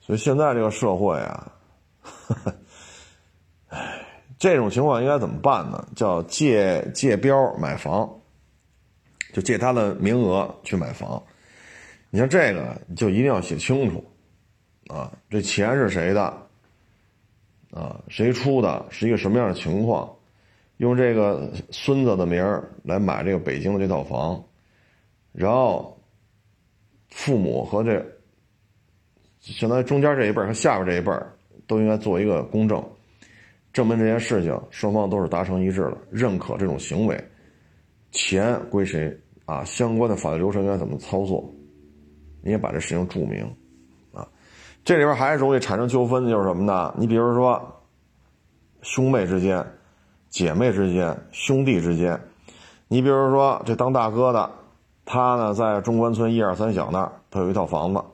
[0.00, 1.52] 所以现在这个社会啊，
[3.68, 4.06] 哎，
[4.38, 5.88] 这种情况应该怎么办呢？
[5.96, 8.08] 叫借借标买房，
[9.32, 11.20] 就借他的名额去买房。
[12.10, 14.04] 你像这个，就一定要写清楚，
[14.88, 16.22] 啊，这钱是谁的？
[17.72, 18.86] 啊，谁出的？
[18.90, 20.14] 是一个什么样的情况？
[20.76, 24.44] 用这个孙子的名儿来买这个北京的这套房，
[25.32, 25.97] 然后
[27.08, 28.04] 父母和这
[29.40, 31.12] 相当于中间这一辈和下边这一辈
[31.66, 32.82] 都应该做一个公证，
[33.72, 37.22] 证明这件事情双方都是达成一致了，认可这种行为，
[38.10, 39.64] 钱归谁啊？
[39.64, 41.52] 相关的法律流程应该怎么操作？
[42.42, 43.44] 你也把这事情注明
[44.12, 44.26] 啊。
[44.84, 46.94] 这里边还容易产生纠纷的就是什么呢？
[46.96, 47.82] 你比如说，
[48.82, 49.64] 兄妹之间、
[50.30, 52.18] 姐妹之间、兄弟之间，
[52.86, 54.50] 你比如说这当大哥的，
[55.10, 58.04] 他呢在中关村一二三小那儿，他有一套房子，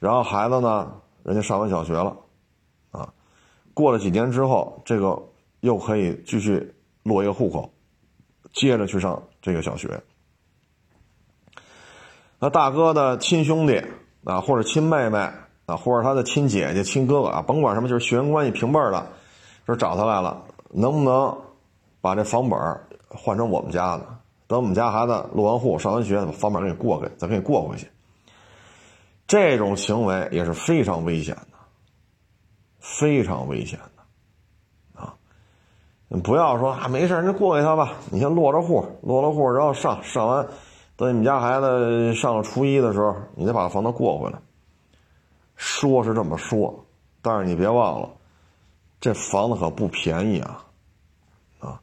[0.00, 0.90] 然后孩子呢，
[1.22, 2.16] 人家上完小学了，
[2.90, 3.12] 啊，
[3.72, 5.16] 过了几年之后，这个
[5.60, 7.70] 又可以继续落一个户口，
[8.52, 10.02] 接着去上这个小学。
[12.40, 13.80] 那大哥的亲兄弟
[14.24, 15.30] 啊，或者亲妹妹。
[15.66, 19.06] 啊，或者他的亲姐姐、亲哥哥啊，甭管什么，就是血缘关系平辈的，
[19.66, 20.42] 说找他来了，
[20.72, 21.38] 能不能
[22.00, 22.58] 把这房本
[23.08, 24.04] 换成我们家的？
[24.50, 27.88] 等我们家孩子落完户、上完学，把房本给你过给，再给你过回去。
[29.28, 31.56] 这种行为也是非常危险的，
[32.80, 35.14] 非常危险的啊！
[36.08, 37.92] 你不要说啊，没事，你过给他吧。
[38.10, 40.44] 你先落着户，落了户，然后上上完，
[40.96, 44.38] 等你们家孩子上了初一的时候，你再把房子过回来。
[45.54, 46.84] 说是这么说，
[47.22, 48.10] 但是你别忘了，
[49.00, 50.64] 这房子可不便宜啊，
[51.60, 51.80] 啊，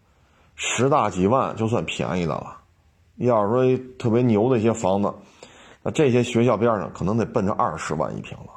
[0.56, 2.57] 十大几万就算便宜的了。
[3.26, 5.14] 要是说特别牛的一些房子，
[5.84, 8.54] 那这些学校边上可能得奔着二十万一平了。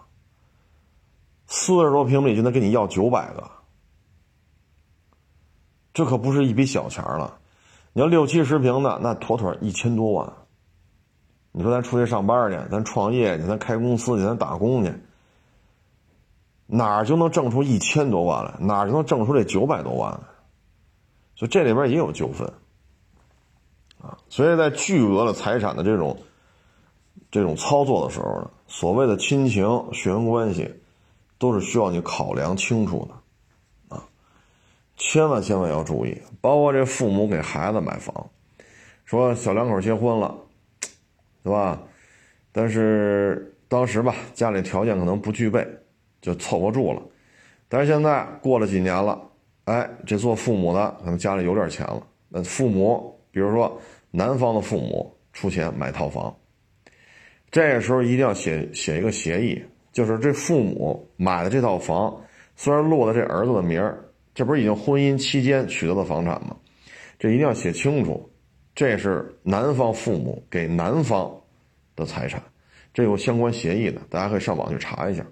[1.46, 3.50] 四十多平米就能跟你要九百个，
[5.92, 7.38] 这可不是一笔小钱了。
[7.92, 10.32] 你要六七十平的，那妥妥一千多万。
[11.52, 14.94] 你说咱出去上班去，咱创业去，咱开公司去，咱打工去。
[16.66, 18.54] 哪儿就能挣出一千多万来？
[18.60, 20.20] 哪儿就能挣出这九百多万来？
[21.34, 22.52] 所以这里边也有纠纷
[24.02, 24.16] 啊！
[24.28, 26.16] 所以在巨额的财产的这种
[27.30, 30.72] 这种操作的时候呢，所谓的亲情、血缘关系，
[31.38, 34.04] 都是需要你考量清楚的啊！
[34.96, 38.30] 千万千万要注意，包括这父母给孩子买房，
[39.04, 40.34] 说小两口结婚了，
[41.42, 41.80] 对吧？
[42.52, 45.66] 但是当时吧，家里条件可能不具备。
[46.22, 47.00] 就凑合住了，
[47.66, 49.18] 但是现在过了几年了，
[49.64, 52.06] 哎，这做父母的可能家里有点钱了。
[52.28, 56.34] 那父母，比如说男方的父母出钱买套房，
[57.50, 59.62] 这个时候一定要写写一个协议，
[59.92, 62.20] 就是这父母买的这套房，
[62.56, 63.98] 虽然落在这儿子的名儿，
[64.34, 66.56] 这不是已经婚姻期间取得的房产吗？
[67.18, 68.28] 这一定要写清楚，
[68.74, 71.30] 这是男方父母给男方
[71.94, 72.42] 的财产，
[72.94, 75.24] 这有相关协议的，大家可以上网去查一下。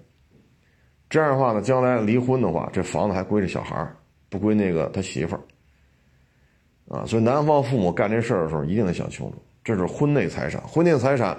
[1.09, 3.95] 这样的话呢，将来离婚的话，这房子还归这小孩儿
[4.29, 5.41] 不归那个他媳妇儿。
[6.89, 11.37] 啊，所以男方父母干这事儿的时候，一定得想清楚，这是婚内财产，婚内财产，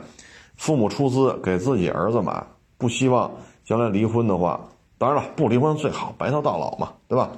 [0.57, 2.43] 父母出资给自己儿子买，
[2.79, 3.31] 不希望
[3.65, 4.61] 将来离婚的话，
[4.97, 7.33] 当然了，不离婚最好，白头到老嘛，对吧？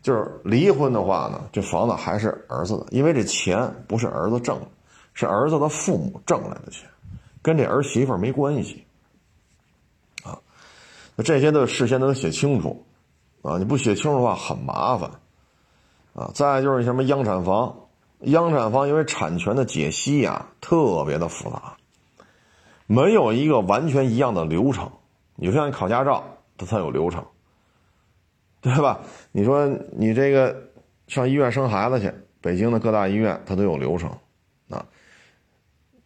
[0.00, 4.66] 就是离婚的话呢，这房子还是儿子的，因为这钱不是儿子挣的，
[5.14, 6.88] 是儿子的父母挣来的钱，
[7.42, 8.84] 跟这儿媳妇没关系。
[10.22, 10.38] 啊
[11.16, 12.84] 那这些都事先都得写清楚，
[13.42, 15.10] 啊，你不写清楚的话很麻烦，
[16.14, 17.76] 啊，再就是什么央产房，
[18.20, 21.76] 央产房因为产权的解析呀特别的复杂，
[22.86, 24.90] 没有一个完全一样的流程。
[25.34, 26.24] 你说像你考驾照，
[26.56, 27.24] 它才有流程，
[28.60, 29.00] 对吧？
[29.32, 30.56] 你说你这个
[31.08, 34.08] 上医院生孩子去，北京的各大医院它都有流程
[34.68, 34.86] 啊。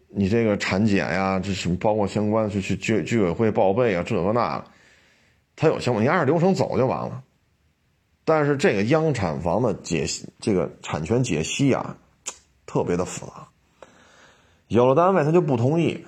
[0.08, 4.64] 你这个产检呀，这什么包括相关去去居居委会报备啊，这个那个，
[5.54, 7.22] 它有相关，你按照流程走就完了。
[8.28, 11.96] 但是这个央产房的解析，这个产权解析啊，
[12.66, 13.48] 特别的复杂。
[14.66, 16.04] 有的单位他就不同意，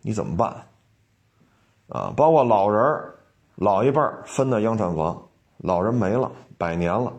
[0.00, 0.66] 你怎么办？
[1.88, 2.80] 啊，包括老人
[3.56, 5.20] 老一辈分的央产房，
[5.56, 7.12] 老人没了，百年了，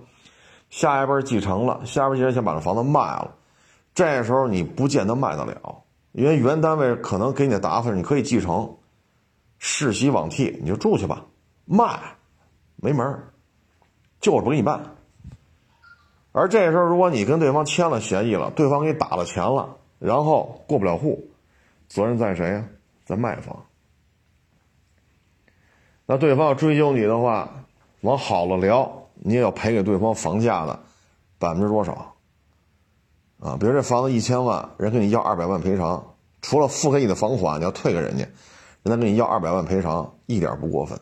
[0.69, 3.35] 下一辈继承了，下一辈继承想把这房子卖了，
[3.93, 8.73] 这时候你不见得卖得了，因为原单位可能给你的答复是你可以继承，
[9.57, 11.25] 世袭罔替，你就住去吧，
[11.65, 11.99] 卖
[12.77, 13.33] 没门儿。
[14.25, 14.95] 就是不给你办。
[16.31, 21.27] 而这时候，如果你跟对方签了协议了，对方给你打了钱了，然后过不了户，
[21.87, 22.65] 责任在谁呀？
[23.05, 23.55] 在卖方。
[26.07, 27.65] 那对方要追究你的话，
[28.01, 30.79] 往好了聊，你也要赔给对方房价的
[31.37, 32.15] 百分之多少？
[33.39, 38.23] 啊，比如这房子一千万，人跟你要二百万赔偿，除了付给你的房款，你要退给人家，
[38.81, 40.99] 人家跟你要二百万赔偿，一点不过分。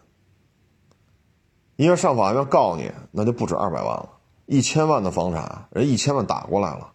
[1.75, 4.09] 因为上法院告你，那就不止二百万了，
[4.45, 6.91] 一千万的房产，人一千万打过来了，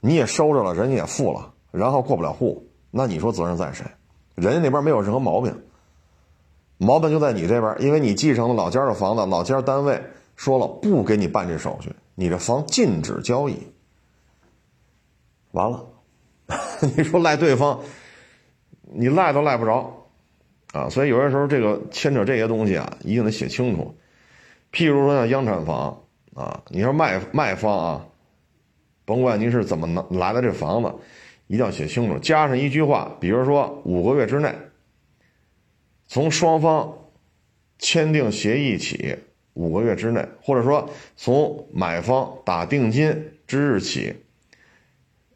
[0.00, 3.84] 你也收着了，人家也付了，然后过不了户，那你说责任在谁？
[4.36, 5.62] 人家那边没有任何毛病，
[6.78, 10.00] 毛病就在你这边，因为你继承了老家的房子，老家单位
[10.36, 13.66] 说了不给你办这手续，你这房禁止交易，
[15.50, 15.84] 完了，
[16.96, 17.80] 你说赖对方，
[18.82, 20.05] 你赖都赖不着。
[20.76, 23.96] 啊，所以有些时候这个牵扯这些东西啊，一定得写清楚。
[24.70, 26.02] 譬如说像央产房
[26.34, 28.06] 啊，你说卖卖方啊，
[29.06, 30.92] 甭管您是怎么能来的这房子，
[31.46, 34.54] 一定要写清楚，加上一句话，比如说五个月之内，
[36.06, 36.92] 从双方
[37.78, 39.16] 签订协议起
[39.54, 44.14] 五个月之内，或者说从买方打定金之日起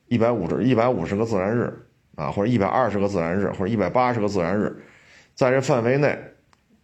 [0.06, 1.72] 一百五十一百五十个自然日
[2.16, 4.84] 啊，或者一百二十个自然日，或者一百八十个自然日。
[5.40, 6.18] 在这范围内，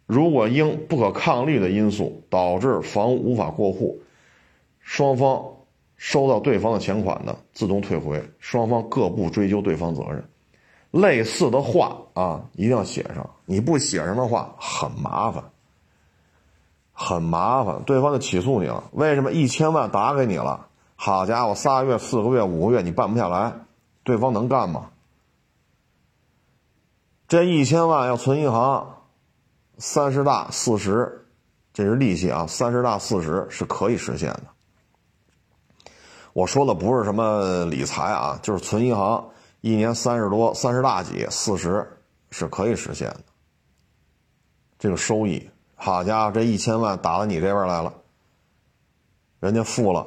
[0.07, 4.01] 如果因不可抗力的因素导致房屋无法过户，
[4.81, 5.45] 双方
[5.99, 10.25] 收到对方的钱款的，自动退回，双方各不追究对方责任。
[10.91, 13.29] 类似的话啊，一定要写上。
[13.45, 15.45] 你不写上的话，很麻烦，
[16.95, 18.85] 很麻烦，对方就起诉你了。
[18.93, 20.67] 为什么一千万打给你了？
[20.95, 23.53] 好家伙，仨月、四个月、五个月，你办不下来，
[24.03, 24.87] 对方能干吗？
[27.29, 29.03] 这一千万要存银行，
[29.79, 31.27] 三十大四十，
[31.73, 34.45] 这是利息啊，三十大四十是可以实现的。
[36.33, 39.29] 我说的不是什么理财啊，就是存银行，
[39.61, 41.99] 一年三十多，三十大几，四十
[42.31, 43.21] 是可以实现的。
[44.79, 47.93] 这个收益，好家伙，这一千万打到你这边来了，
[49.41, 50.07] 人家付了，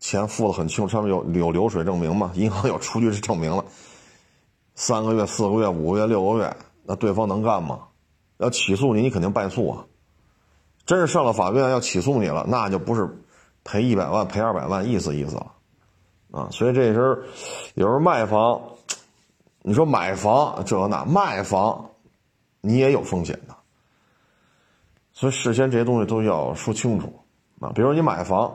[0.00, 3.64] 钱付的很清楚，上面有有流水证明嘛，银行有出具是证明了。
[4.74, 7.88] 三个月、四个月、五个月、六个月，那对方能干吗？
[8.38, 9.86] 要起诉你，你肯定败诉啊！
[10.84, 13.08] 真是上了法院要起诉你了，那就不是
[13.62, 15.52] 赔一百万、赔二百万，意思意思了
[16.32, 16.48] 啊！
[16.50, 17.16] 所以这时候
[17.74, 18.60] 有时候卖房，
[19.60, 21.90] 你说买房这那，卖房
[22.60, 23.54] 你也有风险的，
[25.12, 27.20] 所以事先这些东西都要说清楚
[27.60, 27.70] 啊。
[27.76, 28.52] 比如你买房，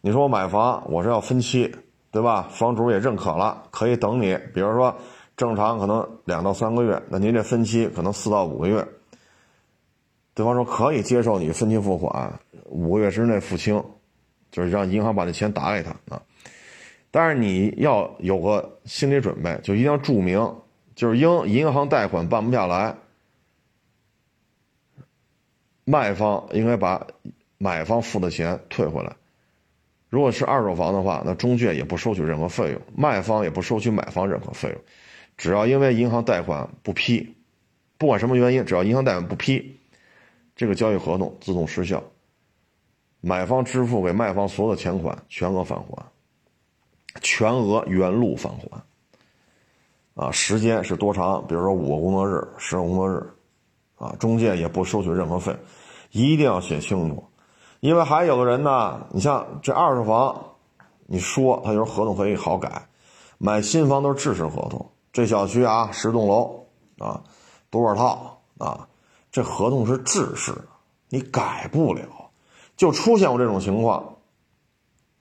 [0.00, 1.74] 你说我买房我是要分期，
[2.12, 2.48] 对吧？
[2.52, 4.94] 房主也认可了，可以等你，比如说。
[5.36, 8.86] 正常可能两到三个月，那您这分期可能四到五个月。
[10.34, 13.84] 对方说可以接受你分期付款，五个月之内付清，
[14.50, 16.22] 就是让银行把这钱打给他啊。
[17.10, 20.56] 但是你要有个心理准备，就一定要注明，
[20.94, 22.96] 就是因银行贷款办不下来，
[25.84, 27.06] 卖方应该把
[27.58, 29.14] 买方付的钱退回来。
[30.08, 34.78] 如果是二手房的话，那中介也不收取任何费用，卖方也不收取买方任何费用。
[35.42, 37.34] 只要因为银行贷款不批，
[37.98, 39.76] 不管什么原因，只要银行贷款不批，
[40.54, 42.00] 这个交易合同自动失效，
[43.20, 46.06] 买方支付给卖方所有的钱款全额返还，
[47.20, 48.80] 全额原路返还。
[50.14, 51.44] 啊，时间是多长？
[51.48, 53.28] 比如说五个工作日、十个工作日，
[53.96, 55.56] 啊，中介也不收取任何费，
[56.12, 57.24] 一定要写清楚，
[57.80, 60.54] 因为还有的人呢，你像这二手房，
[61.06, 62.86] 你说他就是合同可以好改，
[63.38, 64.88] 买新房都是制式合同。
[65.12, 66.66] 这小区啊，十栋楼
[66.98, 67.22] 啊，
[67.68, 68.88] 多少套啊？
[69.30, 70.54] 这合同是制式，
[71.08, 72.02] 你改不了。
[72.76, 74.16] 就出现过这种情况，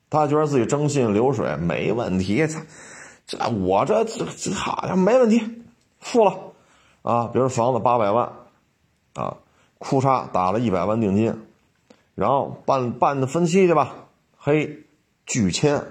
[0.09, 2.47] 他觉得自己征信流水没问题，
[3.27, 5.63] 这我这这这好像没问题，
[5.99, 6.37] 付了
[7.01, 7.27] 啊。
[7.27, 8.31] 比如房子八百万
[9.13, 9.37] 啊，
[9.77, 11.45] 库嚓打了一百万定金，
[12.15, 13.93] 然后办办的分期去吧，
[14.37, 14.85] 嘿，
[15.25, 15.85] 拒签。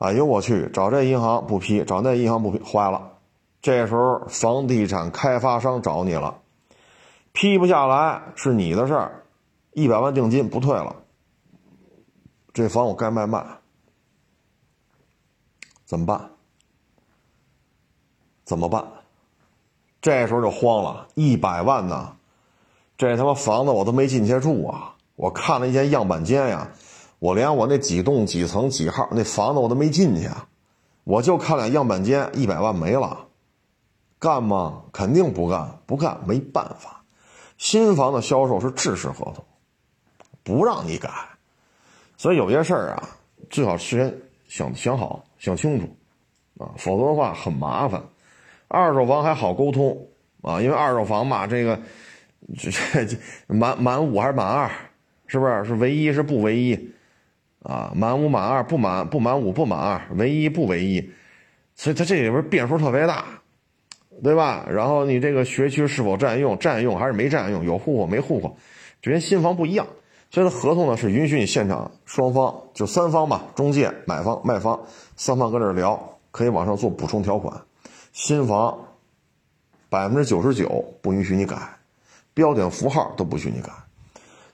[0.00, 3.18] 哎呦我去，找这银行不批，找那银行不批，坏了。
[3.60, 6.38] 这时候房地产开发商找你了，
[7.32, 9.24] 批不下来是你的事儿，
[9.72, 10.96] 一百万定金不退了，
[12.54, 13.44] 这房我该卖卖，
[15.84, 16.30] 怎么办？
[18.46, 18.82] 怎么办？
[20.00, 22.16] 这时候就慌了，一百万呢，
[22.96, 24.96] 这他妈房子我都没进去住啊！
[25.14, 26.72] 我看了一间样板间呀。
[27.20, 30.28] 我连我那几栋几层几号那房子我都没进去，
[31.04, 33.26] 我就看俩样板间，一百万没了，
[34.18, 34.82] 干吗？
[34.90, 37.04] 肯定不干，不干没办法。
[37.58, 39.44] 新房的销售是制式合同，
[40.42, 41.10] 不让你改，
[42.16, 43.08] 所以有些事儿啊，
[43.50, 44.18] 最好事先
[44.48, 45.86] 想想好、想清楚
[46.58, 48.02] 啊，否则的话很麻烦。
[48.66, 50.06] 二手房还好沟通
[50.40, 51.78] 啊，因为二手房嘛，这个
[52.56, 52.70] 这
[53.04, 54.70] 这满满五还是满二，
[55.26, 55.64] 是不是？
[55.66, 56.94] 是唯一是不唯一？
[57.62, 61.10] 啊，满五满二不满不满五不满二，唯一不唯一，
[61.74, 63.26] 所以它这里边变数特别大，
[64.22, 64.66] 对吧？
[64.70, 68.56] 然后你这个学区是否占用，占用还是没占用，有户口没户口，
[69.02, 69.86] 这跟新房不一样。
[70.30, 74.80] 所以它合同呢是允许你现场双方就三方吧，中介、买方、卖方
[75.16, 77.54] 三方搁这聊，可以往上做补充条款。
[78.12, 78.78] 新房
[79.90, 81.56] 百分之九十九不允许你改，
[82.32, 83.70] 标点符号都不许你改。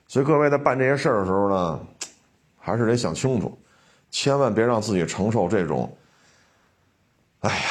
[0.08, 1.78] 所以各位在办这些事儿的时候呢。
[2.66, 3.56] 还是得想清楚，
[4.10, 5.96] 千万别让自己承受这种。
[7.42, 7.62] 哎呀，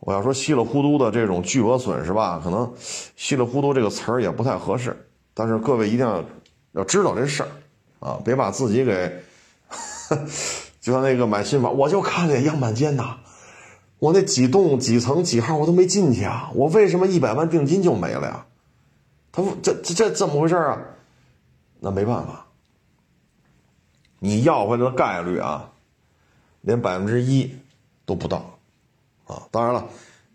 [0.00, 2.70] 我要说稀里糊涂的这种巨额损失吧，可能
[3.16, 4.94] “稀里糊涂”这个词儿也不太合适。
[5.32, 6.22] 但是各位一定要
[6.72, 7.48] 要知道这事儿
[7.98, 9.22] 啊，别把自己给，
[10.82, 13.20] 就像那个买新房，我就看那样板间呐，
[14.00, 18.44] 我那几栋几层几号我都没进去啊，我为什么一百万定金就没了呀？
[19.32, 20.78] 他这这这怎么回事啊？
[21.80, 22.44] 那没办法。
[24.22, 25.72] 你要回来的概率啊，
[26.60, 27.50] 连百分之一
[28.04, 28.36] 都不到，
[29.26, 29.86] 啊，当然了，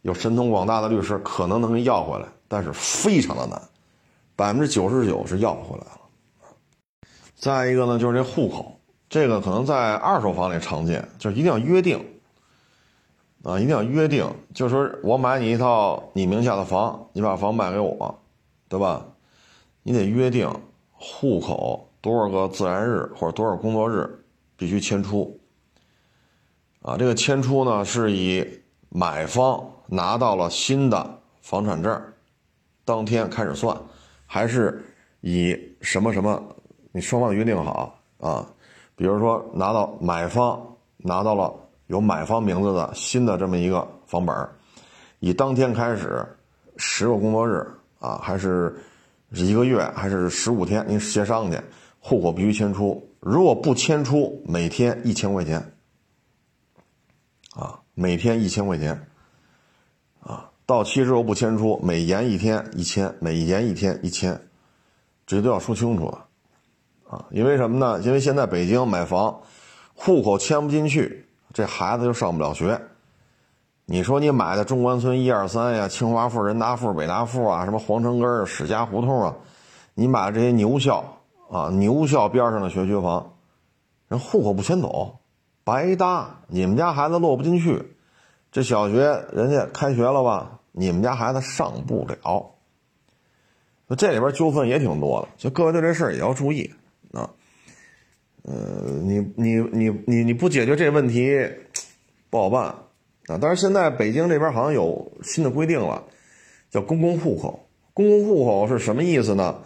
[0.01, 3.61] 有神通广大的律师可能能给要回来，但是非常的难，
[4.35, 6.01] 百分之九十九是要不回来了。
[7.35, 12.03] 再一个呢，就是这户口，这个可能在二手房里常见，就是一定要约定，
[13.43, 18.19] 啊，一定要约定，就是说我买你一套你名下的房，你把房卖给我，
[18.67, 19.05] 对吧？
[19.83, 20.51] 你得约定
[20.91, 21.91] 户口。
[22.05, 24.07] 多少个自然日或者多少工作日
[24.55, 25.35] 必须迁出？
[26.83, 28.47] 啊，这个迁出呢，是以
[28.89, 31.99] 买方拿到了新的房产证
[32.85, 33.75] 当天开始算，
[34.27, 34.85] 还是
[35.21, 36.39] 以什么什么？
[36.91, 38.47] 你双方约定好啊？
[38.95, 40.63] 比如说拿到买方
[40.97, 41.51] 拿到了
[41.87, 44.47] 有买方名字的新的这么一个房本
[45.21, 46.23] 以当天开始
[46.77, 47.67] 十个工作日
[47.99, 48.79] 啊，还是
[49.31, 50.85] 一个月，还是十五天？
[50.87, 51.59] 您协商去。
[52.07, 55.73] 户口必须迁出，如果不迁出，每天一千块钱，
[57.55, 59.07] 啊，每天一千块钱，
[60.19, 64.39] 啊，到期之后不迁出，每延一天一千，每延一天一千，
[65.25, 66.25] 这都要说清楚了，
[67.09, 67.99] 啊，因为什么呢？
[68.01, 69.41] 因为现在北京买房，
[69.95, 72.79] 户口迁不进去，这孩子就上不了学。
[73.85, 79.35] 你说你买的中关村一二三呀，清华附、人大附、北大附啊，什么皇城根史家胡同啊，
[79.95, 81.03] 你买的这些牛校。
[81.49, 83.33] 啊，牛校边上的学区房，
[84.07, 85.19] 人户口不迁走，
[85.63, 86.41] 白搭。
[86.47, 87.95] 你们家孩子落不进去，
[88.51, 90.59] 这小学人家开学了吧？
[90.71, 92.51] 你们家孩子上不了。
[93.97, 96.69] 这里边纠纷也挺多的，就各位对这事儿也要注意
[97.13, 97.29] 啊。
[98.43, 98.53] 呃，
[99.03, 101.39] 你你你你你不解决这问题，
[102.29, 102.63] 不好办
[103.27, 103.37] 啊。
[103.39, 106.03] 但是现在北京这边好像有新的规定了，
[106.69, 107.67] 叫公共户口。
[107.93, 109.61] 公共户口是什么意思呢？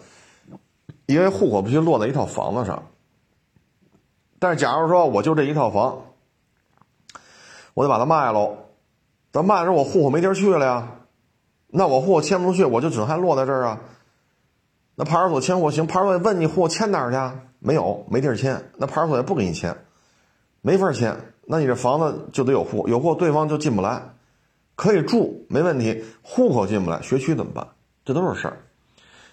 [1.12, 2.84] 因为户口必须落在一套房子上，
[4.38, 6.02] 但是假如说我就这一套房，
[7.74, 8.56] 我得把它卖喽，
[9.32, 10.88] 等卖的时候我户口没地儿去了呀，
[11.66, 13.80] 那我户口迁不出去，我就只能还落在这儿啊。
[14.94, 17.38] 那派出所迁户行，派出所问你户口迁哪儿去？
[17.58, 19.76] 没有，没地儿迁，那派出所也不给你迁，
[20.62, 21.16] 没法迁。
[21.46, 24.02] 那你这房子就得有户，有户对方就进不来，
[24.76, 27.66] 可以住没问题，户口进不来，学区怎么办？
[28.04, 28.56] 这都是事儿。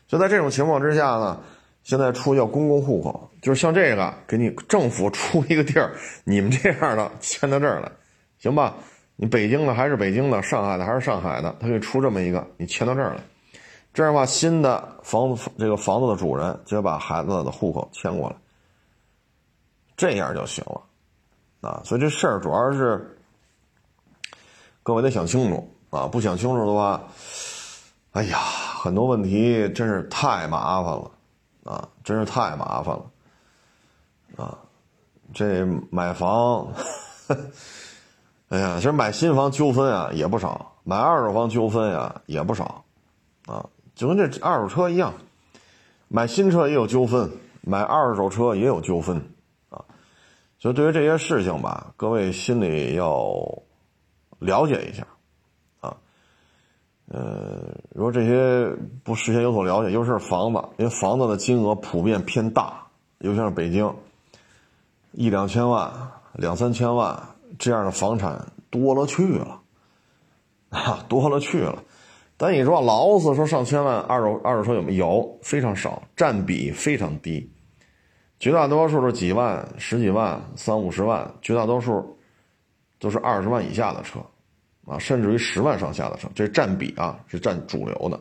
[0.08, 1.40] 就在这种情况之下呢。
[1.88, 7.90] 现在出叫公共户口，就是像这个，给你政府出一个地儿，你们这样的 迁到这儿来，
[8.40, 8.76] 行吧？
[9.16, 13.24] 你北京的还是北京的，上海的还是上海的，他给你出这么一个，你迁到这儿来，
[13.94, 18.36] 这样的话，新的房子这个房子的主人就要把孩子的户口迁过来，
[19.96, 20.82] 这样就行了，
[21.70, 23.18] 啊，所以这事儿主要是
[24.84, 27.02] 各位得想清楚啊，不想清楚的话，
[28.12, 28.40] 哎呀。
[28.78, 31.12] 很多问题真是太麻烦了，
[31.68, 34.58] 啊，真是太麻烦了，啊，
[35.34, 36.72] 这买房，
[38.48, 42.86] 哎呀，其实买新房纠纷啊也不少，买二手房纠纷呀也不少，
[43.46, 45.14] 啊，就跟这二手车一样，
[46.08, 49.18] 买新车也有纠纷，买二手车也有纠纷，
[49.70, 49.84] 啊，
[50.60, 53.62] 所以对于这些事情吧，各位心里要
[54.40, 55.06] 了解一下。
[57.10, 58.70] 呃，如果这些
[59.04, 62.88] 不事先有所了解，尤其是房子，因为房子的金额普遍偏大，
[63.20, 63.94] 尤其是北京，
[65.14, 65.90] 一两千万、
[66.34, 67.18] 两三千万
[67.58, 69.62] 这样的房产多了去了，
[70.70, 71.82] 啊， 多了去了。
[72.36, 75.40] 但你说老子说上千万二手二手车有没有？
[75.42, 77.50] 非常少，占比非常低，
[78.38, 82.18] 绝大多数是几万、十几万、三五十万，绝大多数
[83.00, 84.20] 都是二十万以下的车。
[84.88, 88.20] 啊，甚至于十万上下的车，这占比啊是占主流的。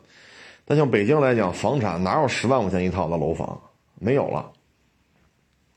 [0.65, 3.59] 但像北京来讲，房产哪有十万块钱一套的楼房？
[3.95, 4.51] 没有了。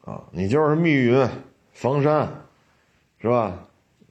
[0.02, 1.30] 啊，你就是密云、
[1.72, 2.28] 房山，
[3.22, 3.54] 是吧？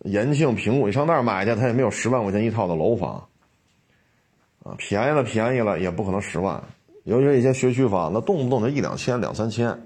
[0.05, 3.29] 延庆、平谷，你上那儿买去，他也没有十万块钱一套的楼房。
[4.63, 6.63] 啊，便宜了，便宜了，也不可能十万。
[7.03, 9.77] 尤其是一些学区房，那动不动就一两千、两三千。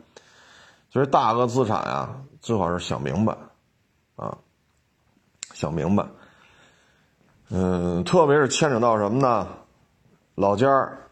[0.91, 3.35] 所以大额资产啊，最好是想明白，
[4.17, 4.37] 啊，
[5.55, 6.05] 想明白。
[7.55, 9.47] 嗯，特别是牵扯到什么呢？
[10.37, 10.67] 老家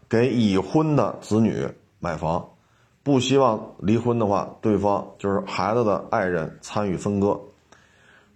[0.09, 1.67] 给已婚的子女
[1.99, 2.43] 买房，
[3.03, 7.39] 不希望离婚的话，对方就是孩子的爱人参与分割。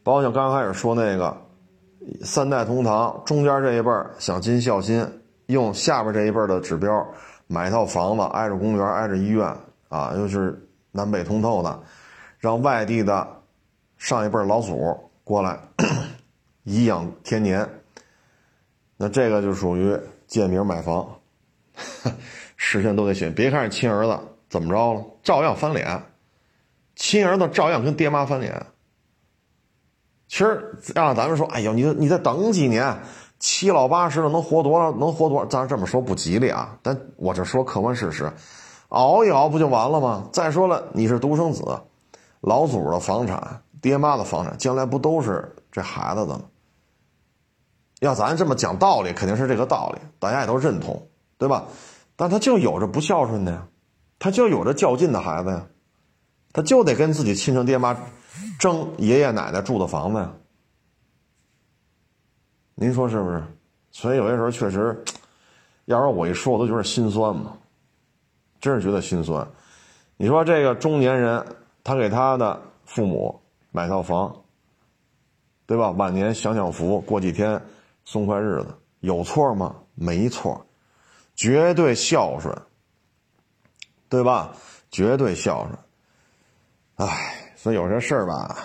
[0.03, 1.35] 包括像刚开始说那个
[2.21, 5.03] 三代同堂，中间这一辈儿想尽孝心，
[5.47, 7.07] 用下边这一辈儿的指标
[7.47, 9.51] 买一套房子，挨着公园，挨着医院
[9.89, 11.79] 啊，又是南北通透的，
[12.37, 13.27] 让外地的
[13.97, 15.59] 上一辈老祖过来
[16.65, 17.67] 颐养天年。
[18.97, 21.07] 那这个就属于借名买房，
[22.55, 23.29] 事先都得写。
[23.29, 24.17] 别看是亲儿子，
[24.49, 26.01] 怎么着了，照样翻脸。
[26.95, 28.65] 亲儿子照样跟爹妈翻脸。
[30.27, 32.97] 其实让咱们说，哎呦，你你再等几年，
[33.37, 34.91] 七老八十了，能活多少？
[34.93, 35.45] 能活多少？
[35.45, 36.77] 咱这么说不吉利啊。
[36.81, 38.31] 但我这说客观事实，
[38.89, 40.29] 熬一熬不就完了吗？
[40.31, 41.63] 再说了，你是独生子，
[42.39, 46.45] 老祖的房产、爹妈的房产，将来不都是这孩子的吗？
[47.99, 51.65] 要咱这么讲道理，肯定是这个道理，大家也都认同，对吧？
[52.15, 53.67] 但他就有着不孝顺的呀，
[54.19, 55.65] 他就有着较劲的孩子呀，
[56.53, 57.97] 他就得跟自己亲生爹妈
[58.59, 60.31] 争爷爷奶奶住的房子呀。
[62.75, 63.43] 您说是不是？
[63.91, 65.03] 所以有些时候确实，
[65.85, 67.57] 要是我一说，我都觉得心酸嘛，
[68.59, 69.47] 真是觉得心酸。
[70.17, 71.45] 你说这个中年人，
[71.83, 73.41] 他给他的父母
[73.71, 74.35] 买套房，
[75.65, 75.91] 对吧？
[75.91, 77.61] 晚年享享福，过几天。
[78.05, 79.75] 松快日子有错吗？
[79.95, 80.65] 没错，
[81.35, 82.55] 绝对孝顺，
[84.07, 84.55] 对吧？
[84.91, 85.77] 绝对孝顺。
[86.95, 88.57] 哎，所以有些事儿吧，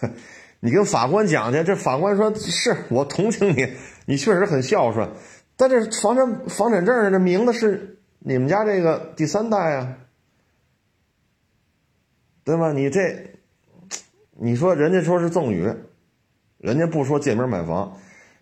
[0.60, 3.74] 你跟法官讲去，这法官说是我同情你，
[4.04, 5.08] 你确实很孝顺，
[5.56, 9.96] 但这房产房产证上这名字是你们家这个第三代啊，
[12.44, 12.72] 对吧？
[12.72, 13.38] 你这，
[14.32, 15.72] 你说人家说是赠与，
[16.58, 17.96] 人家不说借名买房。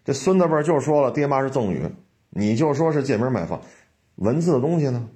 [0.05, 1.83] 这孙子辈就说了，爹妈是赠与，
[2.31, 3.61] 你就说是借名买房，
[4.17, 5.09] 文字的东西呢，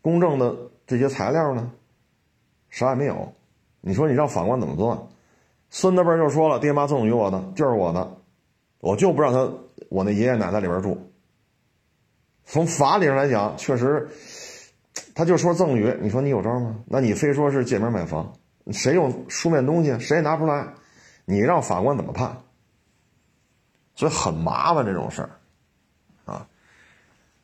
[0.00, 0.54] 公证的
[0.86, 1.72] 这些材料呢，
[2.68, 3.32] 啥也没有。
[3.80, 5.08] 你说你让法官怎么做？
[5.70, 8.16] 孙子辈就说了，爹妈赠与我的就是我的，
[8.80, 9.50] 我就不让他
[9.88, 11.10] 我那爷爷奶奶里边住。
[12.44, 14.08] 从法理上来讲，确实，
[15.14, 16.76] 他就说赠与，你说你有招吗？
[16.86, 18.34] 那你非说是借名买房，
[18.70, 19.98] 谁有书面东西？
[19.98, 20.74] 谁也拿不出来，
[21.24, 22.36] 你让法官怎么判？
[23.94, 25.30] 所以很麻烦这种事儿，
[26.24, 26.46] 啊，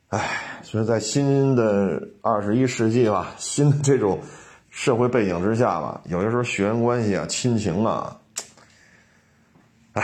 [0.08, 4.20] 哎，所以在新的二十一世纪吧，新的这种
[4.70, 8.20] 社会背景之下吧，有些时候血缘关系啊、亲情啊，
[9.92, 10.02] 哎，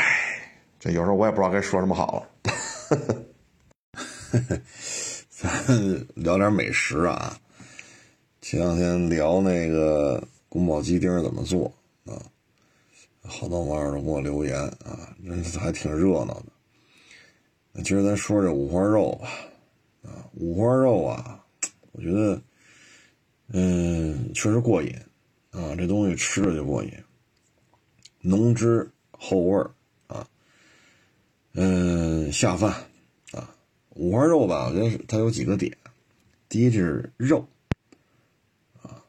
[0.78, 2.28] 这有时候我也不知道该说什么好了。
[5.30, 5.50] 咱
[6.14, 7.36] 聊点美食啊，
[8.40, 11.72] 前两天聊那个宫保鸡丁怎么做
[12.06, 12.12] 啊。
[13.26, 16.46] 好多网友都给我留言啊，那还挺热闹的。
[17.72, 19.28] 那今儿咱说这五花肉吧，
[20.02, 21.42] 啊，五花肉啊，
[21.92, 22.40] 我觉得，
[23.48, 24.94] 嗯，确实过瘾
[25.50, 26.92] 啊，这东西吃着就过瘾，
[28.20, 29.70] 浓汁厚味儿
[30.06, 30.28] 啊，
[31.54, 32.70] 嗯，下饭
[33.32, 33.56] 啊。
[33.94, 35.76] 五花肉吧，我觉得它有几个点，
[36.48, 37.46] 第一是肉
[38.82, 39.02] 啊，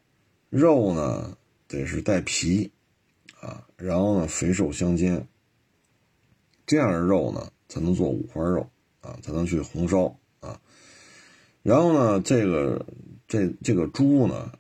[0.50, 1.38] 肉呢
[1.68, 2.72] 得是带皮。
[3.46, 5.28] 啊，然后呢，肥瘦相间，
[6.66, 8.68] 这样的肉呢，才能做五花肉
[9.02, 10.60] 啊，才能去红烧啊。
[11.62, 12.84] 然后呢，这个
[13.28, 14.52] 这这个猪呢，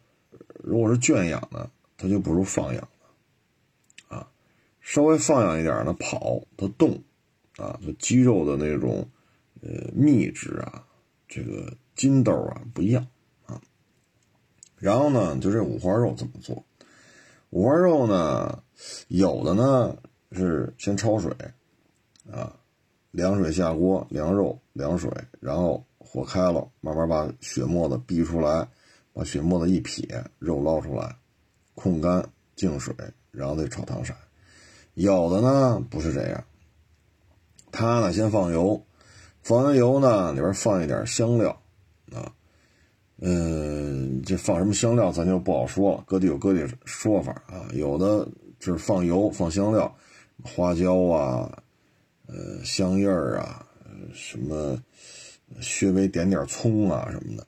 [0.63, 1.67] 如果是圈养的，
[1.97, 4.29] 它就不如放养的，啊，
[4.81, 7.01] 稍微放养一点呢，跑它动，
[7.57, 9.09] 啊，就肌肉的那种
[9.63, 10.85] 呃密质啊，
[11.27, 13.07] 这个筋斗啊不一样
[13.47, 13.59] 啊。
[14.77, 16.63] 然后呢，就这五花肉怎么做？
[17.55, 18.61] 五花肉呢，
[19.07, 19.95] 有的呢
[20.33, 21.31] 是先焯水，
[22.29, 22.51] 啊，
[23.11, 25.83] 凉水下锅，凉肉凉水，然后。
[26.07, 28.65] 火开了，慢慢把血沫子逼出来，
[29.11, 31.13] 把血沫子一撇，肉捞出来，
[31.73, 32.23] 控干
[32.55, 32.93] 净水，
[33.31, 34.13] 然后再炒糖色。
[34.93, 36.41] 有的呢不是这样，
[37.71, 38.85] 它呢先放油，
[39.41, 41.59] 放完油呢里边放一点香料，
[42.13, 42.31] 啊，
[43.19, 47.67] 嗯，这放什么香料咱就不好说了，各地有各地说法啊。
[47.73, 48.27] 有的
[48.59, 49.95] 就是放油放香料，
[50.43, 51.63] 花椒啊，
[52.27, 53.65] 呃，香叶儿啊，
[54.13, 54.77] 什么。
[55.61, 57.45] 稍微点点葱啊什么的，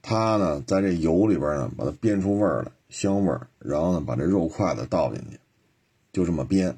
[0.00, 5.38] 它呢在这油里边呢，把它煸出味儿来，香味儿，然后呢把这肉块子倒进去，
[6.12, 6.74] 就这么煸，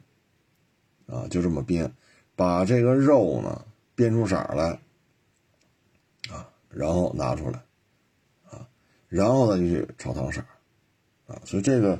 [1.06, 1.88] 啊，就这么煸，
[2.34, 3.64] 把这个肉呢
[3.96, 4.80] 煸出色来，
[6.28, 7.62] 啊，然后拿出来，
[9.08, 10.40] 然后呢就去炒糖色，
[11.26, 11.98] 啊，所以这个，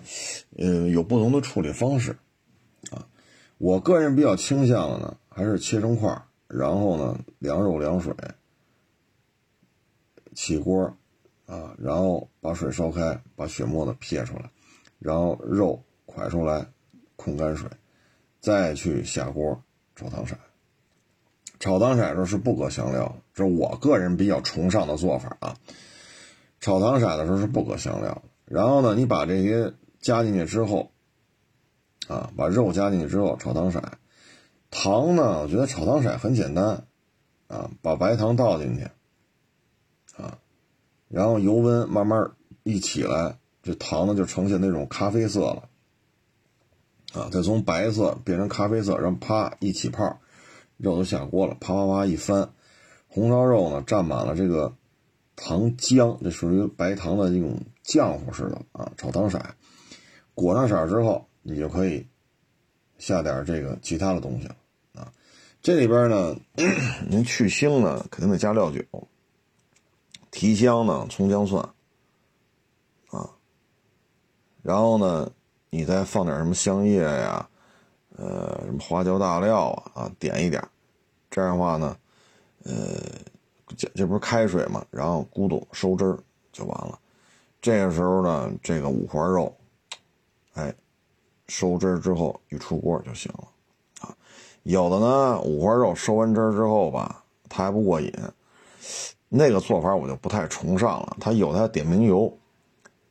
[0.56, 2.16] 呃，有不同的处理方式，
[2.90, 3.06] 啊，
[3.58, 8.14] 我个人比较倾向的呢，还是切成块，然后呢凉肉凉水。
[10.34, 10.96] 起锅，
[11.46, 14.48] 啊，然后把水烧开，把血沫子撇出来，
[15.00, 16.64] 然后肉蒯出来，
[17.16, 17.68] 控干水，
[18.38, 19.60] 再去下锅
[19.96, 20.36] 炒糖色。
[21.58, 25.56] 炒糖色的时候是不搁香料，这是我个人比较崇尚的做法啊。
[26.60, 30.90] 炒糖色的时候是不搁香料的，然后呢，你把这些加进去之后，
[32.08, 33.82] 啊，把肉加进去之后炒糖色。
[34.70, 36.84] 糖呢，我觉得炒糖色很简单，
[37.46, 38.88] 啊，把白糖倒进去。
[40.20, 40.38] 啊，
[41.08, 42.32] 然后油温慢慢
[42.64, 45.68] 一起来，这糖呢就呈现那种咖啡色了。
[47.14, 50.18] 啊，再从白色变成咖啡色，然后啪一起泡，
[50.76, 52.50] 肉都下锅了，啪啪啪一翻，
[53.06, 54.74] 红烧肉呢蘸满了这个
[55.40, 59.40] 糖浆，这属于白糖的那种浆糊似的啊，炒糖色，
[60.34, 62.04] 裹上色之后，你就可以
[62.98, 64.56] 下点这个其他的东西了
[64.94, 65.12] 啊。
[65.62, 66.36] 这里边呢，
[67.08, 68.82] 您去腥呢，肯定得加料酒。
[70.30, 71.62] 提香呢，葱姜蒜，
[73.10, 73.30] 啊，
[74.62, 75.30] 然后呢，
[75.70, 77.48] 你再放点什么香叶呀，
[78.16, 80.62] 呃，什么花椒大料啊，啊，点一点，
[81.30, 81.96] 这样的话呢，
[82.64, 82.74] 呃，
[83.76, 86.18] 这这不是开水嘛，然后咕嘟收汁儿
[86.52, 86.98] 就完了。
[87.60, 89.54] 这个时候呢，这个五花肉，
[90.54, 90.74] 哎，
[91.48, 93.48] 收汁儿之后一出锅就行了，
[94.00, 94.16] 啊，
[94.62, 98.12] 有的呢，五花肉收完汁儿之后吧，它还不过瘾。
[99.28, 101.16] 那个做法我就不太崇尚了。
[101.20, 102.32] 它有它点明油，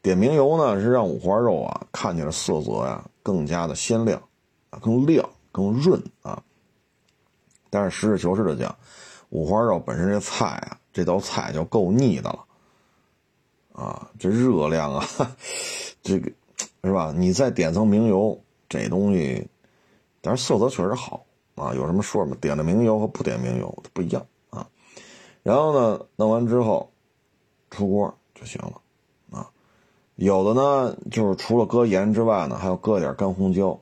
[0.02, 4.20] 点明油呢是让五花肉啊看起来色泽呀更加的鲜亮，
[4.72, 6.42] 啊更亮更润啊。
[7.70, 8.74] 但是实事求是的讲，
[9.30, 12.46] 五花肉本身这菜啊，这道菜就够腻的了，
[13.74, 15.06] 啊，这热量啊，
[16.02, 16.32] 这个
[16.84, 17.14] 是吧？
[17.16, 19.48] 你再点层明油，这东西，
[20.22, 21.26] 但是色泽确实好
[21.56, 21.74] 啊。
[21.74, 22.38] 有什么说吗？
[22.40, 24.68] 点了明油和不点明油它不一样啊。
[25.44, 26.90] 然后呢，弄完之后，
[27.70, 29.52] 出锅就行了，啊，
[30.16, 33.78] 有的呢就是除了搁盐之外呢，还要搁点干红椒，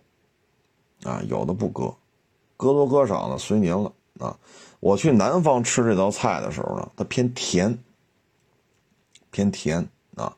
[1.03, 1.95] 啊，有的不搁，
[2.57, 4.37] 搁多搁少呢随您了，啊，
[4.86, 7.75] 我去南方吃这道菜的时候呢，它偏甜，
[9.31, 10.38] 偏甜啊，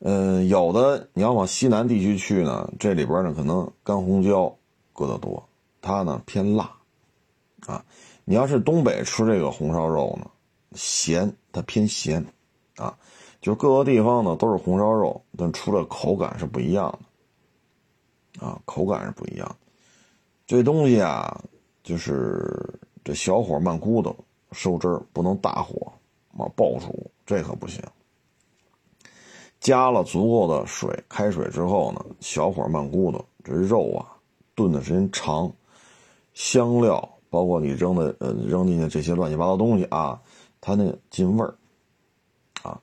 [0.00, 4.52] 嗯，有的你要往西南地区去呢，这里边呢可能干红椒
[4.92, 5.48] 搁的多，
[5.80, 6.68] 它呢偏辣，
[7.64, 7.84] 啊。
[8.24, 10.28] 你要是东北吃这个红烧肉呢，
[10.74, 12.26] 咸，它偏咸，
[12.74, 12.98] 啊，
[13.40, 16.98] 就各个地方呢都是红烧肉，但出来口感是不一样
[18.40, 19.56] 的，啊，口感是不一样。
[20.44, 21.40] 这东西啊，
[21.84, 24.14] 就是这小火慢咕嘟
[24.52, 25.90] 收汁儿，不能大火
[26.36, 27.82] 啊爆煮，这可不行。
[29.60, 34.04] 加了足够的水，开水之后呢，小火慢咕嘟，这肉啊
[34.54, 35.50] 炖的时间长，
[36.34, 37.08] 香料。
[37.30, 40.20] 包括你扔的呃扔进去这些乱七八糟东西啊，
[40.60, 41.54] 它那进味儿，
[42.62, 42.80] 啊，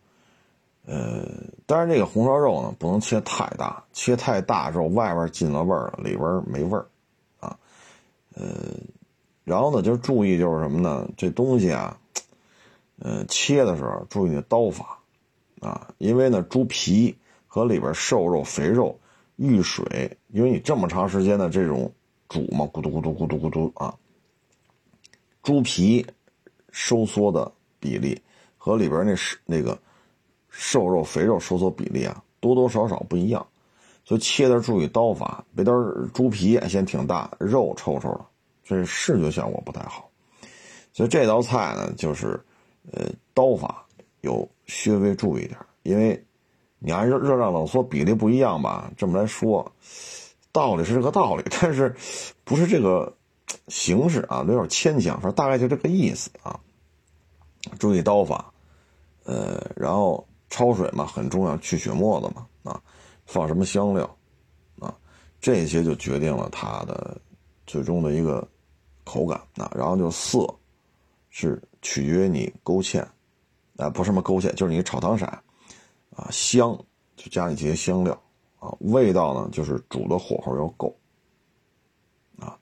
[0.86, 1.28] 呃，
[1.66, 6.86] 但是这个红烧肉呢不能切太大，切太大之后外边进了味儿，里边没味儿，
[7.40, 7.58] 啊，
[8.36, 8.46] 呃，
[9.46, 11.08] 然后呢就是注意就是什么呢？
[11.16, 11.98] 这东西啊，
[13.00, 15.00] 呃，切的时候注意那刀法，
[15.62, 17.16] 啊，因为呢猪皮
[17.48, 19.00] 和里边瘦肉肥肉
[19.38, 21.94] 遇水，因为你这么长时间的这种
[22.28, 23.96] 煮嘛，咕嘟咕嘟咕嘟咕嘟啊。
[25.44, 26.06] 猪皮
[26.72, 28.20] 收缩的比例
[28.58, 29.78] 和里边那是那个
[30.50, 33.46] 瘦肉肥肉收缩比例啊，多多少少不一样，
[34.04, 38.26] 所以切的注意刀法，别到时候猪皮先挺大，肉臭臭的，
[38.66, 40.10] 这视觉效果不太好。
[40.92, 42.38] 所以这道菜呢，就是
[42.92, 43.86] 呃刀法
[44.22, 46.22] 有稍微注意点，因为
[46.80, 49.72] 你按热热胀冷缩比例不一样吧，这么来说，
[50.52, 51.96] 道理是这个道理，但是
[52.44, 53.16] 不是这个
[53.68, 56.60] 形式啊，有点牵强，反正大概就这个意思啊。
[57.80, 58.54] 注意刀法，
[59.24, 62.82] 呃，然后焯水嘛很重要，去血沫子嘛啊，
[63.26, 64.18] 放什么香料
[64.80, 64.96] 啊，
[65.42, 67.20] 这些就决定了它的
[67.66, 68.48] 最终的一个
[69.06, 69.72] 口感啊。
[69.74, 70.54] 然后就色
[71.30, 73.02] 是取决于你勾芡
[73.78, 75.26] 啊，不是什么勾芡，就是你炒糖色
[76.14, 76.78] 啊，香
[77.16, 78.22] 就加一些香料
[78.60, 80.94] 啊，味道呢就是煮的火候要够
[82.38, 82.58] 啊，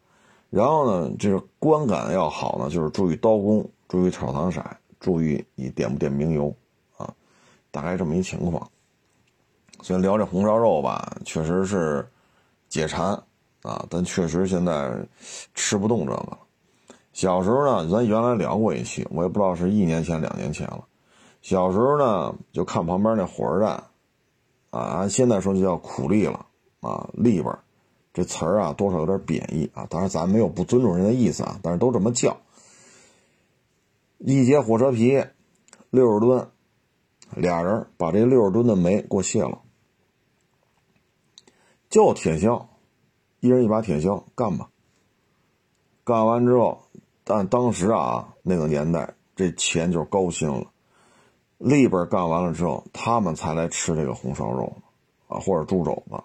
[0.52, 4.64] 然后呢这个观感要好呢，就是注意刀工，注意炒糖色。
[5.00, 6.56] 注意你点不点明油，
[6.96, 7.14] 啊，
[7.72, 8.72] 大概这么一情况。
[9.82, 12.10] 所以聊这红烧肉吧，确实是
[12.70, 13.22] 解馋
[13.64, 14.94] 啊，但确实现在
[15.56, 16.38] 吃不动这个。
[17.14, 20.86] 小时候呢，咱原来聊过一期，我也不知道是一年前、两年前了。
[21.42, 23.84] 小时候呢，就看旁边那火车站，
[24.70, 26.46] 啊，现在说就叫苦力了
[26.82, 27.56] 啊，力边
[28.14, 29.86] 这词儿啊，多少有点贬义啊。
[29.90, 32.38] 当然咱没有不尊重人的意思啊，但是都这么叫。
[34.18, 35.24] 一节火车皮，
[35.90, 36.48] 六十吨，
[37.36, 39.60] 俩人把这六十吨的煤给我卸了，
[41.90, 42.66] 就铁锹，
[43.44, 44.70] 一人一把铁锹，干吧。
[46.06, 46.80] 干完之后，
[47.26, 50.68] 但当时啊，那个年代这钱就高兴了。
[51.58, 54.72] 里边干完了之后，他们才来吃这个红烧肉
[55.28, 56.24] 啊，或者猪肘子，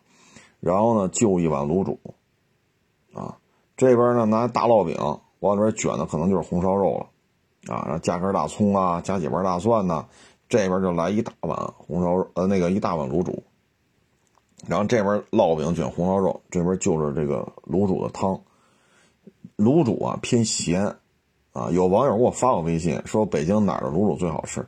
[0.60, 1.98] 然后呢，就一碗卤煮，
[3.12, 3.36] 啊，
[3.76, 4.96] 这边呢拿大烙饼
[5.40, 7.74] 往里边卷的，可能就是红烧肉了。
[7.74, 10.06] 啊，然后加根大葱啊，加几瓣大蒜呢，
[10.48, 13.42] 这边就来一大碗红烧肉，呃，那个一大碗卤煮。
[14.66, 18.40] 然后这边烙饼卷红烧肉，这边就是这个卤煮的汤。
[19.56, 20.96] 卤煮啊偏咸，
[21.52, 24.66] 啊，有网友给我发过微信说北京哪儿的卤煮最好吃，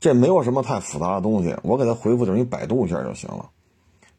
[0.00, 3.50] 这没有什么太复杂的东西，我给他回复就是你百度一下就行了。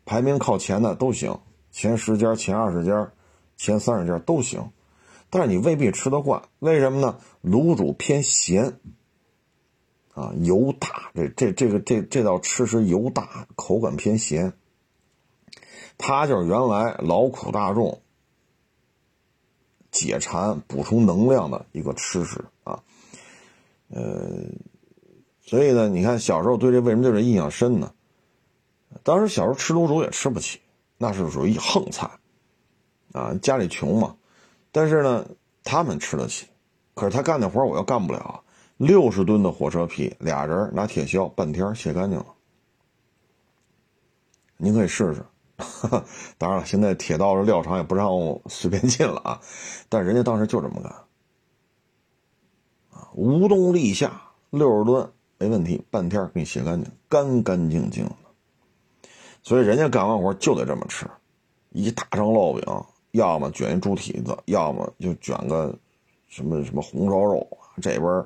[0.06, 1.40] 排名靠前的都行，
[1.72, 3.12] 前十家、前二十家、
[3.58, 4.70] 前三十家都行。
[5.30, 7.18] 但是你未必吃得惯，为什么呢？
[7.44, 8.80] 卤煮偏咸，
[10.14, 14.54] 啊，油大，这这这个这这道吃食油大，口感偏咸。
[15.98, 18.02] 它就是原来劳苦大众
[19.92, 22.84] 解馋、补充能量的一个吃食啊。
[23.90, 24.46] 呃，
[25.42, 27.94] 所以呢，你看小时候对这为什么对这印象深呢？
[29.04, 30.60] 当时小时候吃卤煮也吃不起，
[30.98, 32.10] 那是属于横菜，
[33.12, 34.16] 啊，家里穷嘛。
[34.72, 35.26] 但是呢，
[35.64, 36.48] 他们吃得起，
[36.94, 38.44] 可是他干的活我又干不了。
[38.78, 42.26] 六十吨的火车皮，俩人拿铁锹半天卸干净了。
[44.58, 45.26] 您可以试试。
[46.38, 48.10] 当然了，现在铁道的料场也不让
[48.48, 49.40] 随便进了啊。
[49.90, 50.92] 但人家当时就这么干，
[52.92, 58.16] 啊，无冬立夏，六十吨没问题，半天给你卸干净，干干净净的。
[59.44, 61.06] 所以人家干完活就得这么吃，
[61.72, 62.86] 一大张烙饼。
[63.12, 65.74] 要么卷一猪蹄子，要么就卷个
[66.28, 67.48] 什么什么红烧肉。
[67.82, 68.26] 这边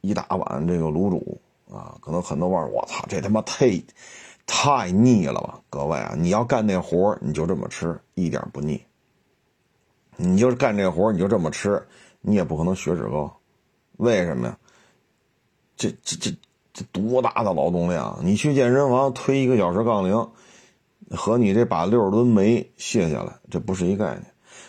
[0.00, 1.38] 一大碗这个卤煮
[1.70, 3.66] 啊，可能很多网友我操，这他妈太
[4.46, 5.60] 太腻了吧？
[5.70, 8.82] 各位啊，你要干那活你就这么吃，一点不腻。
[10.16, 11.86] 你就是干这活你就这么吃，
[12.20, 13.34] 你也不可能血脂高。
[13.96, 14.58] 为什么呀？
[15.76, 16.30] 这这这
[16.72, 18.18] 这多大的劳动量？
[18.22, 20.28] 你去健身房推一个小时杠铃。
[21.12, 24.26] 和你这把六十吨煤卸下来，这不是一概念。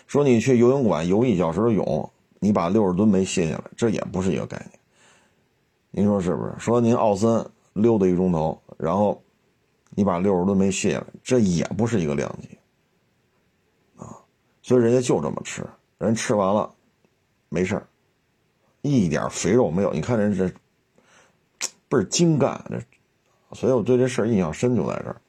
[0.08, 2.10] 说你去游泳馆游一小时的泳，
[2.40, 4.80] 你把六十吨煤卸下来，这也不是一个概念。
[5.92, 6.52] 您说是不是？
[6.58, 9.21] 说您奥森溜达一钟头，然后
[9.94, 12.58] 你把六十吨煤卸下来，这也不是一个量级
[13.96, 14.16] 啊。
[14.62, 15.64] 所以人家就这么吃，
[15.98, 16.72] 人吃完了
[17.48, 17.86] 没事儿
[18.80, 19.92] 一点肥肉没有。
[19.92, 20.48] 你看人这
[21.88, 22.80] 倍儿精干，这，
[23.54, 25.20] 所以我对这事儿印象深就在这儿。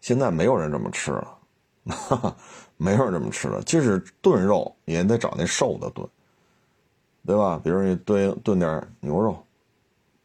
[0.00, 1.38] 现在没有人这么吃了，
[1.86, 2.36] 哈 哈
[2.78, 3.62] 没有人这么吃了。
[3.64, 6.08] 即使炖肉，也得找那瘦的炖，
[7.26, 7.60] 对吧？
[7.62, 9.44] 比如你炖炖点牛肉，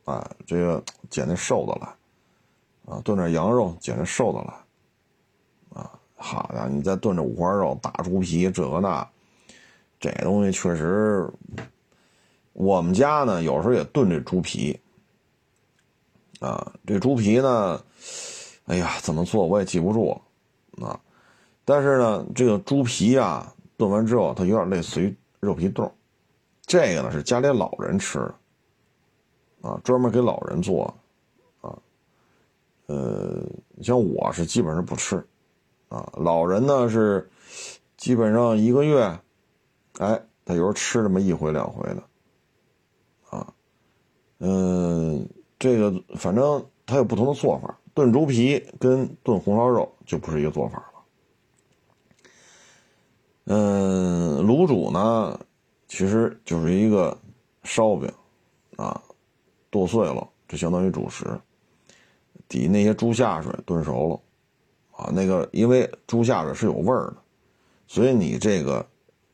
[0.06, 1.94] 啊，这个捡那瘦的来，
[2.86, 4.66] 啊，炖点羊肉，简直瘦的了，
[5.74, 9.08] 啊，好的，你再炖这五花肉、大猪皮，这个那，
[10.00, 11.30] 这东西确实，
[12.54, 14.80] 我们家呢有时候也炖这猪皮，
[16.40, 17.82] 啊，这猪皮呢。
[18.68, 20.20] 哎呀，怎么做我也记不住，
[20.82, 21.00] 啊！
[21.64, 25.94] 但是呢，这个猪皮啊，炖完之后它有点类似于肉皮冻，
[26.66, 30.94] 这个呢是家里老人吃的，啊，专门给老人做，啊，
[32.88, 33.44] 呃，
[33.82, 35.16] 像我是基本上不吃，
[35.90, 37.30] 啊，老人呢是
[37.98, 39.20] 基本上一个月，
[40.00, 42.04] 哎，他有时候吃这么一回两回的，
[43.30, 43.54] 啊，
[44.40, 45.28] 嗯，
[45.58, 51.04] 这个反正他有不同的做法，炖猪皮跟炖红烧肉就不是一个做法了，
[53.46, 55.40] 嗯，卤煮呢，
[55.88, 57.18] 其实就是一个
[57.64, 58.12] 烧饼，
[58.76, 59.02] 啊。
[59.72, 61.38] 剁碎了，这相当于主食。
[62.48, 64.20] 底那些猪下水炖熟了，
[65.04, 67.18] 啊，那个因为猪下水是有味儿的，
[67.88, 68.86] 所以你这个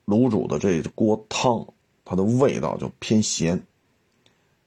[0.06, 1.66] 卤煮的这锅汤，
[2.04, 3.66] 它的味道就偏咸，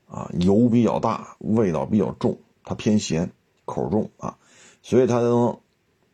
[0.08, 3.30] 啊，油比较大，味道比较重，它偏咸，
[3.64, 4.36] 口重啊，
[4.82, 5.58] 所以它能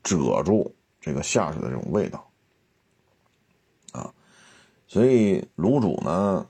[0.03, 2.31] 遮住这个下水的这种味道，
[3.93, 4.13] 啊，
[4.87, 6.47] 所以卤煮呢，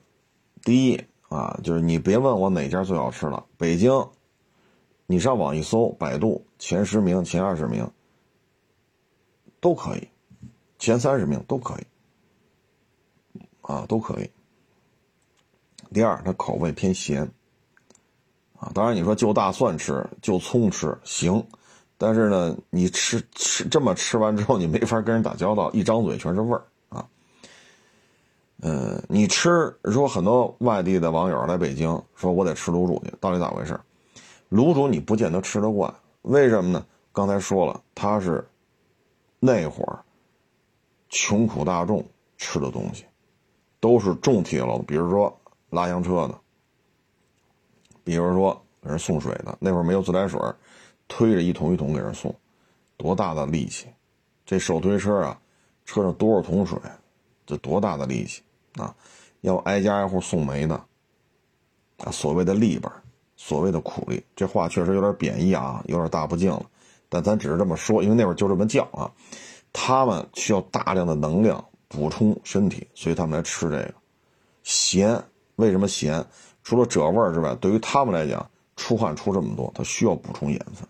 [0.63, 1.01] 第一。
[1.31, 3.45] 啊，就是你别问我哪家最好吃了。
[3.57, 3.89] 北京，
[5.11, 7.85] 你上网一搜，百度前十名、前二十名
[9.59, 10.07] 都可以，
[10.79, 14.31] 前三十名都可以，啊，都可以。
[15.93, 17.29] 第二，它口味偏咸，
[18.57, 21.45] 啊，当然你说就大蒜吃，就葱吃行，
[21.97, 27.05] 但是呢，你吃吃这么吃完之后，你没法跟人打交道，一张嘴全是味儿啊。
[28.61, 33.77] 嗯，你吃说很多外地的网友来北京，说我得吃卤煮去，到底咋回事？
[34.51, 35.91] 卤煮你不见得吃得惯，
[36.23, 36.85] 为什么呢？
[37.13, 38.45] 刚才说了，它是
[39.39, 40.03] 那会儿
[41.09, 42.05] 穷苦大众
[42.37, 43.05] 吃的东西，
[43.79, 45.35] 都是重铁路，比如说
[45.69, 46.37] 拉洋车的，
[48.03, 50.39] 比如说给人送水的，那会儿没有自来水，
[51.07, 52.35] 推着一桶一桶给人送，
[52.97, 53.87] 多大的力气！
[54.45, 55.41] 这手推车啊，
[55.85, 56.77] 车上多少桶水，
[57.45, 58.43] 这多大的力气！
[58.75, 58.93] 啊，
[59.41, 60.75] 要挨家挨户送煤的，
[61.99, 62.91] 啊，所谓的利本，
[63.43, 66.63] 所谓的苦力，这话确实有点贬义啊，有点大不敬了。
[67.09, 69.11] 但咱只是这么说，因为那会儿就这么叫啊。
[69.73, 73.93] 他们需要大量的能量补充身体，所以他们来吃这个
[74.61, 75.19] 咸。
[75.55, 76.23] 为什么咸？
[76.61, 80.87] 除了褶味儿之外，对于他们来讲，出汗出这么多，他需要补充盐分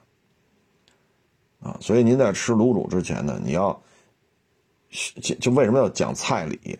[1.71, 1.77] 啊。
[1.79, 3.81] 所以您在吃卤煮之前呢，你要
[5.39, 6.77] 就为什么要讲菜理？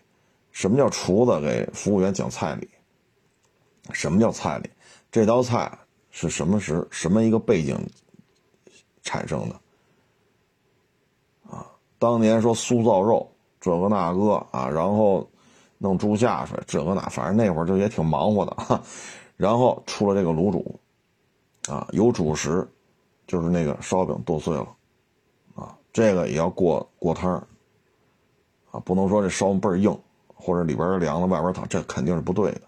[0.50, 2.68] 什么叫厨子给服务员讲菜礼？
[3.90, 4.68] 什么叫菜礼？
[5.12, 5.70] 这道菜
[6.10, 7.78] 是什么时什么一个背景
[9.02, 9.60] 产生的？
[11.48, 11.66] 啊，
[11.98, 15.28] 当年说酥造肉这个那个啊，然后
[15.78, 18.82] 弄猪下水这个那，反正那会儿就也挺忙活的。
[19.36, 20.80] 然后出了这个卤煮，
[21.68, 22.66] 啊，有主食，
[23.26, 24.74] 就是那个烧饼剁碎了，
[25.54, 27.34] 啊，这个也要过过汤
[28.70, 29.96] 啊，不能说这烧饼倍儿硬。
[30.44, 32.62] 或者里边凉了，外边烫，这肯定是不对的。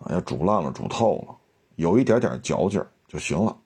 [0.00, 1.36] 啊，要煮烂了、煮透了，
[1.76, 3.56] 有一点点嚼劲儿就行了。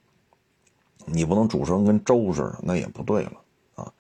[1.05, 3.33] 你不能煮成跟粥似的，那也不对了
[3.75, 3.93] 啊。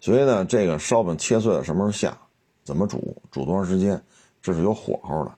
[0.00, 2.18] 所以呢，这个烧饼切碎了什么时候下，
[2.62, 4.02] 怎么煮，煮多长时间，
[4.42, 5.34] 这是有火候的。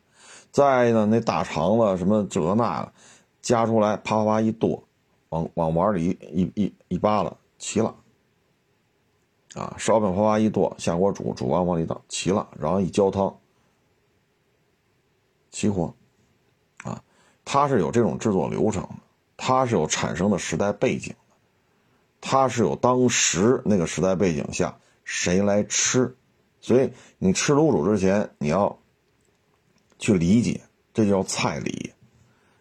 [0.51, 2.93] 再呢，那大肠子什么这那个，
[3.43, 4.83] 夹出来啪啪啪一剁，
[5.29, 7.95] 往往碗里一一一一扒拉，齐了。
[9.55, 13.39] 啊，烧饼哗哗一剁，下锅煮，煮完往里倒，齐了，然后一浇汤，
[15.53, 15.95] 齐活。
[17.45, 18.95] 它是有这种制作流程的，
[19.37, 21.37] 它是有产生的时代背景的，
[22.21, 26.17] 它是有当时那个时代背景下谁来吃，
[26.61, 28.79] 所以你吃卤煮之前，你要
[29.99, 30.61] 去理解，
[30.93, 31.93] 这叫菜理。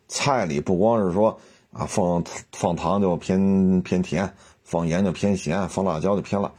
[0.08, 1.40] 菜里不光是说
[1.72, 4.32] 啊，放放糖就偏偏甜，
[4.64, 6.52] 放盐就偏咸，放辣椒就偏辣。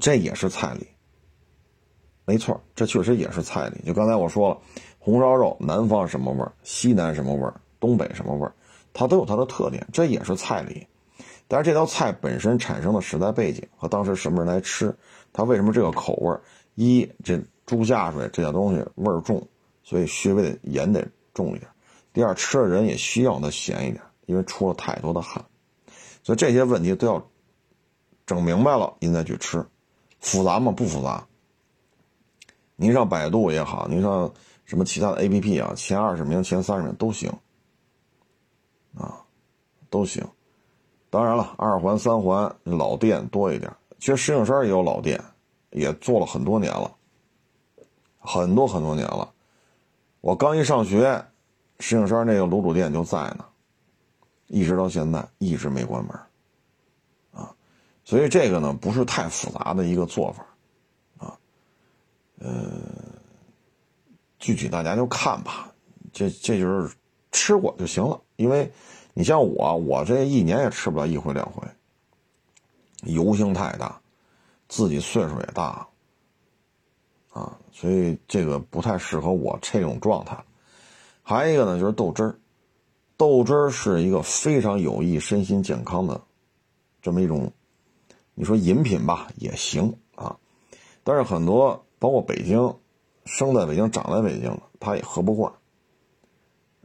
[0.00, 0.86] 这也是菜里，
[2.28, 3.80] 没错，这确实也是菜里。
[3.86, 4.58] 就刚才我说了，
[4.98, 8.52] 红烧肉南方什么味儿，西南什么味儿，东北什么味儿，
[8.92, 10.86] 它都有它的特点，这也是菜里。
[11.48, 14.94] 但是这道菜本身产生的时代背景和当时什么人来吃，
[15.32, 16.38] 它为什么这个口味儿？
[16.74, 19.42] 一，这猪下水这点东西味儿重，
[19.82, 21.02] 所以稍微盐得
[21.32, 21.66] 重一点。
[22.12, 25.42] 第二，吃的人也需要它咸一点，因为出了太多的汗。
[26.22, 27.26] 所以这些问题都要
[28.26, 29.64] 整明白了，您再去吃。
[30.20, 30.70] 复杂吗？
[30.70, 31.26] 不复杂。
[32.80, 34.32] 您上百度也好，您上
[34.64, 37.28] 什么其他的 APP 啊，前二十名、前三十名都行，
[38.96, 39.18] 啊，
[39.90, 40.24] 都行。
[41.10, 43.68] 当然了，二环、三环老店多一点。
[43.98, 45.20] 其实石景山也有老店，
[45.70, 46.94] 也做了很多年了，
[48.20, 49.28] 很多很多年了。
[50.20, 51.24] 我刚一上学，
[51.80, 53.44] 石景山那个卤煮店就在呢，
[54.46, 56.12] 一直到现在一直没关门。
[57.32, 57.52] 啊
[58.04, 60.46] 所以这个呢不是太复杂的一个做法，
[62.38, 62.70] 呃，
[64.38, 65.72] 具体大家就看吧。
[66.12, 66.94] 这这就是
[67.32, 68.20] 吃过就行了。
[68.36, 68.70] 因为
[69.14, 71.66] 你像我，我这一年也吃不了一回两回，
[73.02, 74.00] 油性太大，
[74.68, 75.86] 自己岁数也大，
[77.30, 80.36] 啊，所以这个不太适合我这种状态。
[81.22, 82.38] 还有一个呢，就是豆汁儿，
[83.16, 86.20] 豆汁儿是一个非常有益身心健康的
[87.02, 87.52] 这么一种，
[88.34, 90.38] 你说饮品吧也行啊，
[91.04, 92.74] 但是很多包括北京。
[93.30, 95.52] 生在北京、长在北京的，他也喝不惯，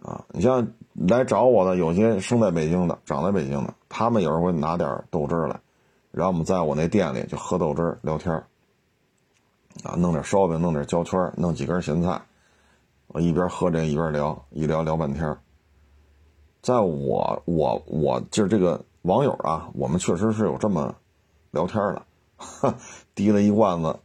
[0.02, 0.26] 啊！
[0.28, 5.58] 你像来找我的，有些生在北京的、长在北京的，他们有时候会拿点豆汁来，
[6.12, 8.34] 然后我们在我那店里就喝豆汁聊天
[9.86, 12.22] 啊，弄点烧饼，弄点焦圈，弄几根咸菜，
[13.08, 15.38] 我一边喝这一边聊，一聊聊半天。
[16.62, 20.94] 在我我我就是这个网友啊，我们确实是有这么
[21.52, 22.06] 聊天的，
[23.16, 23.98] 提了一罐子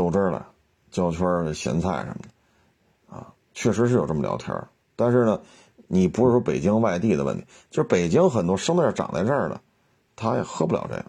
[0.00, 0.42] 豆汁来。
[0.90, 4.52] 焦圈咸菜什么的，啊，确实是有这么聊天
[4.96, 5.40] 但是呢，
[5.86, 9.60] 你不是说北京外地的问题，就是北京很多生在这长在这儿的，
[10.16, 11.04] 他也喝不了这个。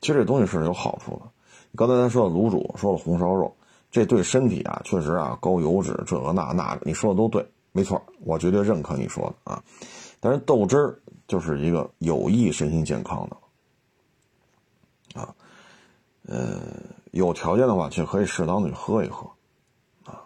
[0.00, 1.22] 其实这东西是有好处的。
[1.74, 3.52] 刚才咱说的卤煮，说了红烧肉，
[3.90, 9.60] 这对身体啊，确实啊，高油脂，这个那那个，你说的都对，没错，我绝对认可你说的啊。
[10.20, 13.28] 但是豆汁儿就是一个有益身心健康
[15.12, 15.34] 的，啊，
[16.28, 16.60] 呃。
[17.10, 19.28] 有条件的话，就可以适当的去喝一喝，
[20.04, 20.22] 啊，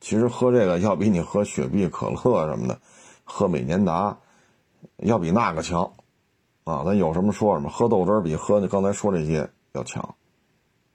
[0.00, 2.78] 其实喝这个要比你喝雪碧、可乐什么的，
[3.22, 4.16] 喝美年达，
[4.98, 5.88] 要比那个强，
[6.64, 10.02] 啊，咱有什么说什么，喝豆汁比喝你刚才说这些要强，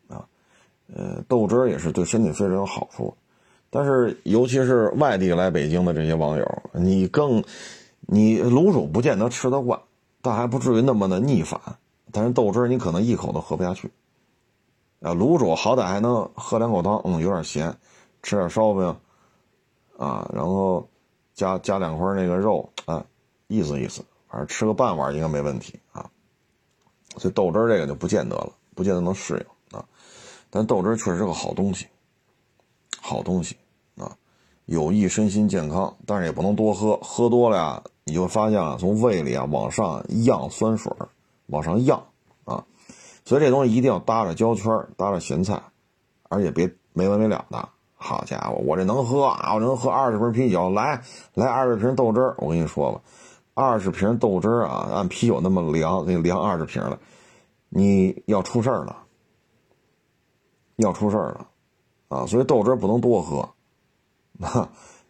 [0.09, 0.25] 啊，
[0.93, 3.15] 呃，豆汁也是对身体非常有好处，
[3.69, 7.43] 但是尤其是外地来北京的这些网友，你更，
[8.01, 9.79] 你卤煮不见得吃得惯，
[10.21, 11.59] 但还不至于那么的逆反，
[12.11, 13.89] 但是豆汁你可能一口都喝不下去。
[15.01, 17.73] 啊，卤煮好歹还能喝两口汤，嗯，有点咸，
[18.21, 18.95] 吃点烧饼，
[19.97, 20.85] 啊，然后
[21.33, 23.05] 加加两块那个肉，啊，
[23.47, 26.09] 意思意思，反正吃个半碗应该没问题啊。
[27.17, 29.35] 所以豆汁这个就不见得了，不见得能适
[29.71, 29.85] 应啊。
[30.49, 31.87] 但豆汁确实是个好东西，
[32.99, 33.55] 好东西
[33.97, 34.15] 啊，
[34.65, 40.91] 有益身心健康，但是也不能多喝，喝多了呀，你就会发现啊，从胃里啊往上漾酸水，
[41.45, 42.03] 往上漾。
[43.29, 45.61] 所以这东西一定要搭着胶圈，搭着咸菜，
[46.29, 47.69] 而且别没完没了的。
[47.93, 49.53] 好家伙，我这能喝啊！
[49.53, 50.99] 我能喝二十瓶啤酒，来
[51.35, 52.33] 来二十瓶豆汁儿。
[52.39, 52.99] 我跟你说吧，
[53.53, 56.97] 二十瓶豆汁儿啊，按啤酒那么凉，那凉二十瓶了，
[57.69, 58.97] 你要出事儿了，
[60.77, 61.47] 要出事儿了
[62.07, 62.25] 啊！
[62.25, 63.47] 所以豆汁儿不能多喝。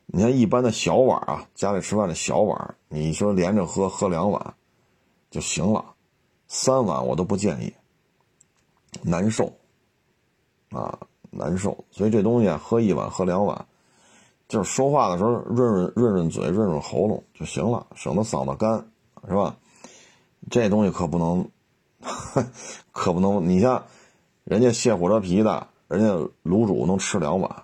[0.07, 4.55] 你看一般的小碗啊，家里吃饭的小碗，你说连着喝喝两碗
[5.32, 5.86] 就行了，
[6.49, 7.74] 三碗我都不建议。
[9.01, 9.51] 难受，
[10.71, 10.97] 啊，
[11.29, 13.65] 难受，所以这东西，喝一碗，喝两碗，
[14.47, 18.85] 就是说话的时候润润润润嘴，润润喉咙就行了，省得嗓子干，
[19.27, 19.55] 是吧？
[20.49, 21.49] 这东西可不能，
[22.91, 23.47] 可不能。
[23.47, 23.83] 你像
[24.43, 26.07] 人家卸火车皮的，人家
[26.43, 27.63] 卤煮能吃两碗，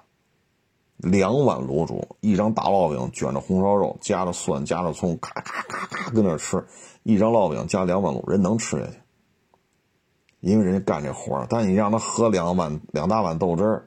[0.98, 6.64] 两碗卤煮，一张大烙饼卷着红烧肉，加着蒜，加着葱，咔咔咔咔跟那吃，
[7.04, 8.98] 一张烙饼加两碗卤，人能吃下去。
[10.46, 13.84] 因为人家干这活儿，但你让他喝两碗两大碗豆汁儿，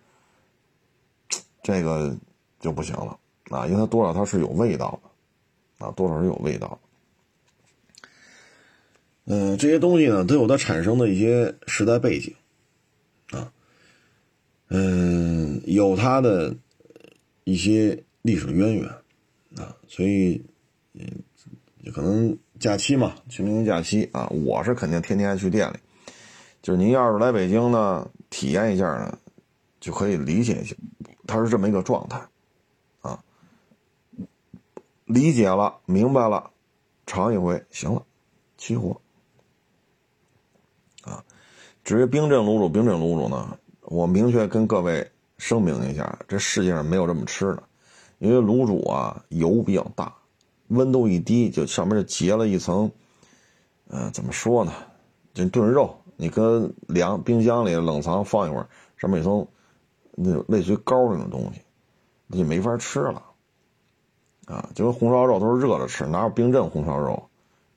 [1.63, 2.17] 这个
[2.59, 3.17] 就不行了
[3.51, 3.65] 啊！
[3.69, 6.77] 因为它多少它是有味道的啊，多少是有味道。
[9.27, 12.35] 嗯，这些东西呢都有它产生的一些时代背景
[13.31, 13.53] 啊，
[14.67, 16.57] 嗯，有它的
[17.45, 18.89] 一些历史渊源
[19.57, 20.45] 啊，所以
[20.95, 21.07] 嗯，
[21.93, 25.77] 可能假期嘛，清明假期啊，我是肯定天天去店里。
[26.69, 29.19] 就是您要是来北京呢，体验一下呢，
[29.81, 30.77] 就可以理解一下，
[31.27, 32.21] 它是这么一个状态，
[33.01, 33.25] 啊，
[35.07, 36.51] 理解了，明白了，
[37.07, 38.05] 尝一回行了，
[38.59, 39.01] 齐活，
[41.05, 41.25] 啊，
[41.85, 47.62] 至于冰镇卤煮，冰镇卤煮呢，我明确跟各位声明一下，这世界上没有这么吃的，
[48.19, 50.14] 因为卤煮啊油比较大，
[50.66, 52.93] 温度一低，就上面就结了一层，
[53.87, 54.75] 呃，怎么说呢，
[55.33, 55.99] 就炖肉。
[56.21, 59.47] 你搁凉冰箱里冷藏放一会儿，上面一层
[60.16, 61.62] 那类似于膏那种东西，
[62.27, 63.23] 那就没法吃了，
[64.47, 67.23] 啊，就跟红烧肉都是热着吃，哪有冰镇红烧肉？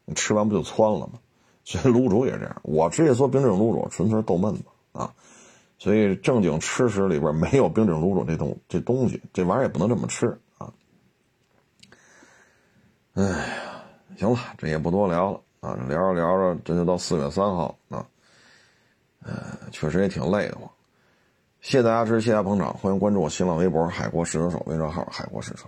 [0.05, 1.13] 你吃完不就窜了吗？
[1.63, 5.13] 所以卤煮也是这样，我直接做冰镇卤煮，纯粹是逗闷子啊。
[5.77, 10.73] 所以正经吃食里边没有冰镇卤煮这东这东西，这玩意儿也不能这么吃啊。
[13.13, 13.83] 哎呀，
[14.17, 18.03] 行了，这也不多聊了啊，聊着聊着这就到四月三号啊。
[19.23, 20.69] 呃，确实也挺累的慌。
[21.61, 25.67] 谢谢大家支持，谢谢大家捧场，欢迎关注我新浪微博“海国试车手”微信号“海国试车”。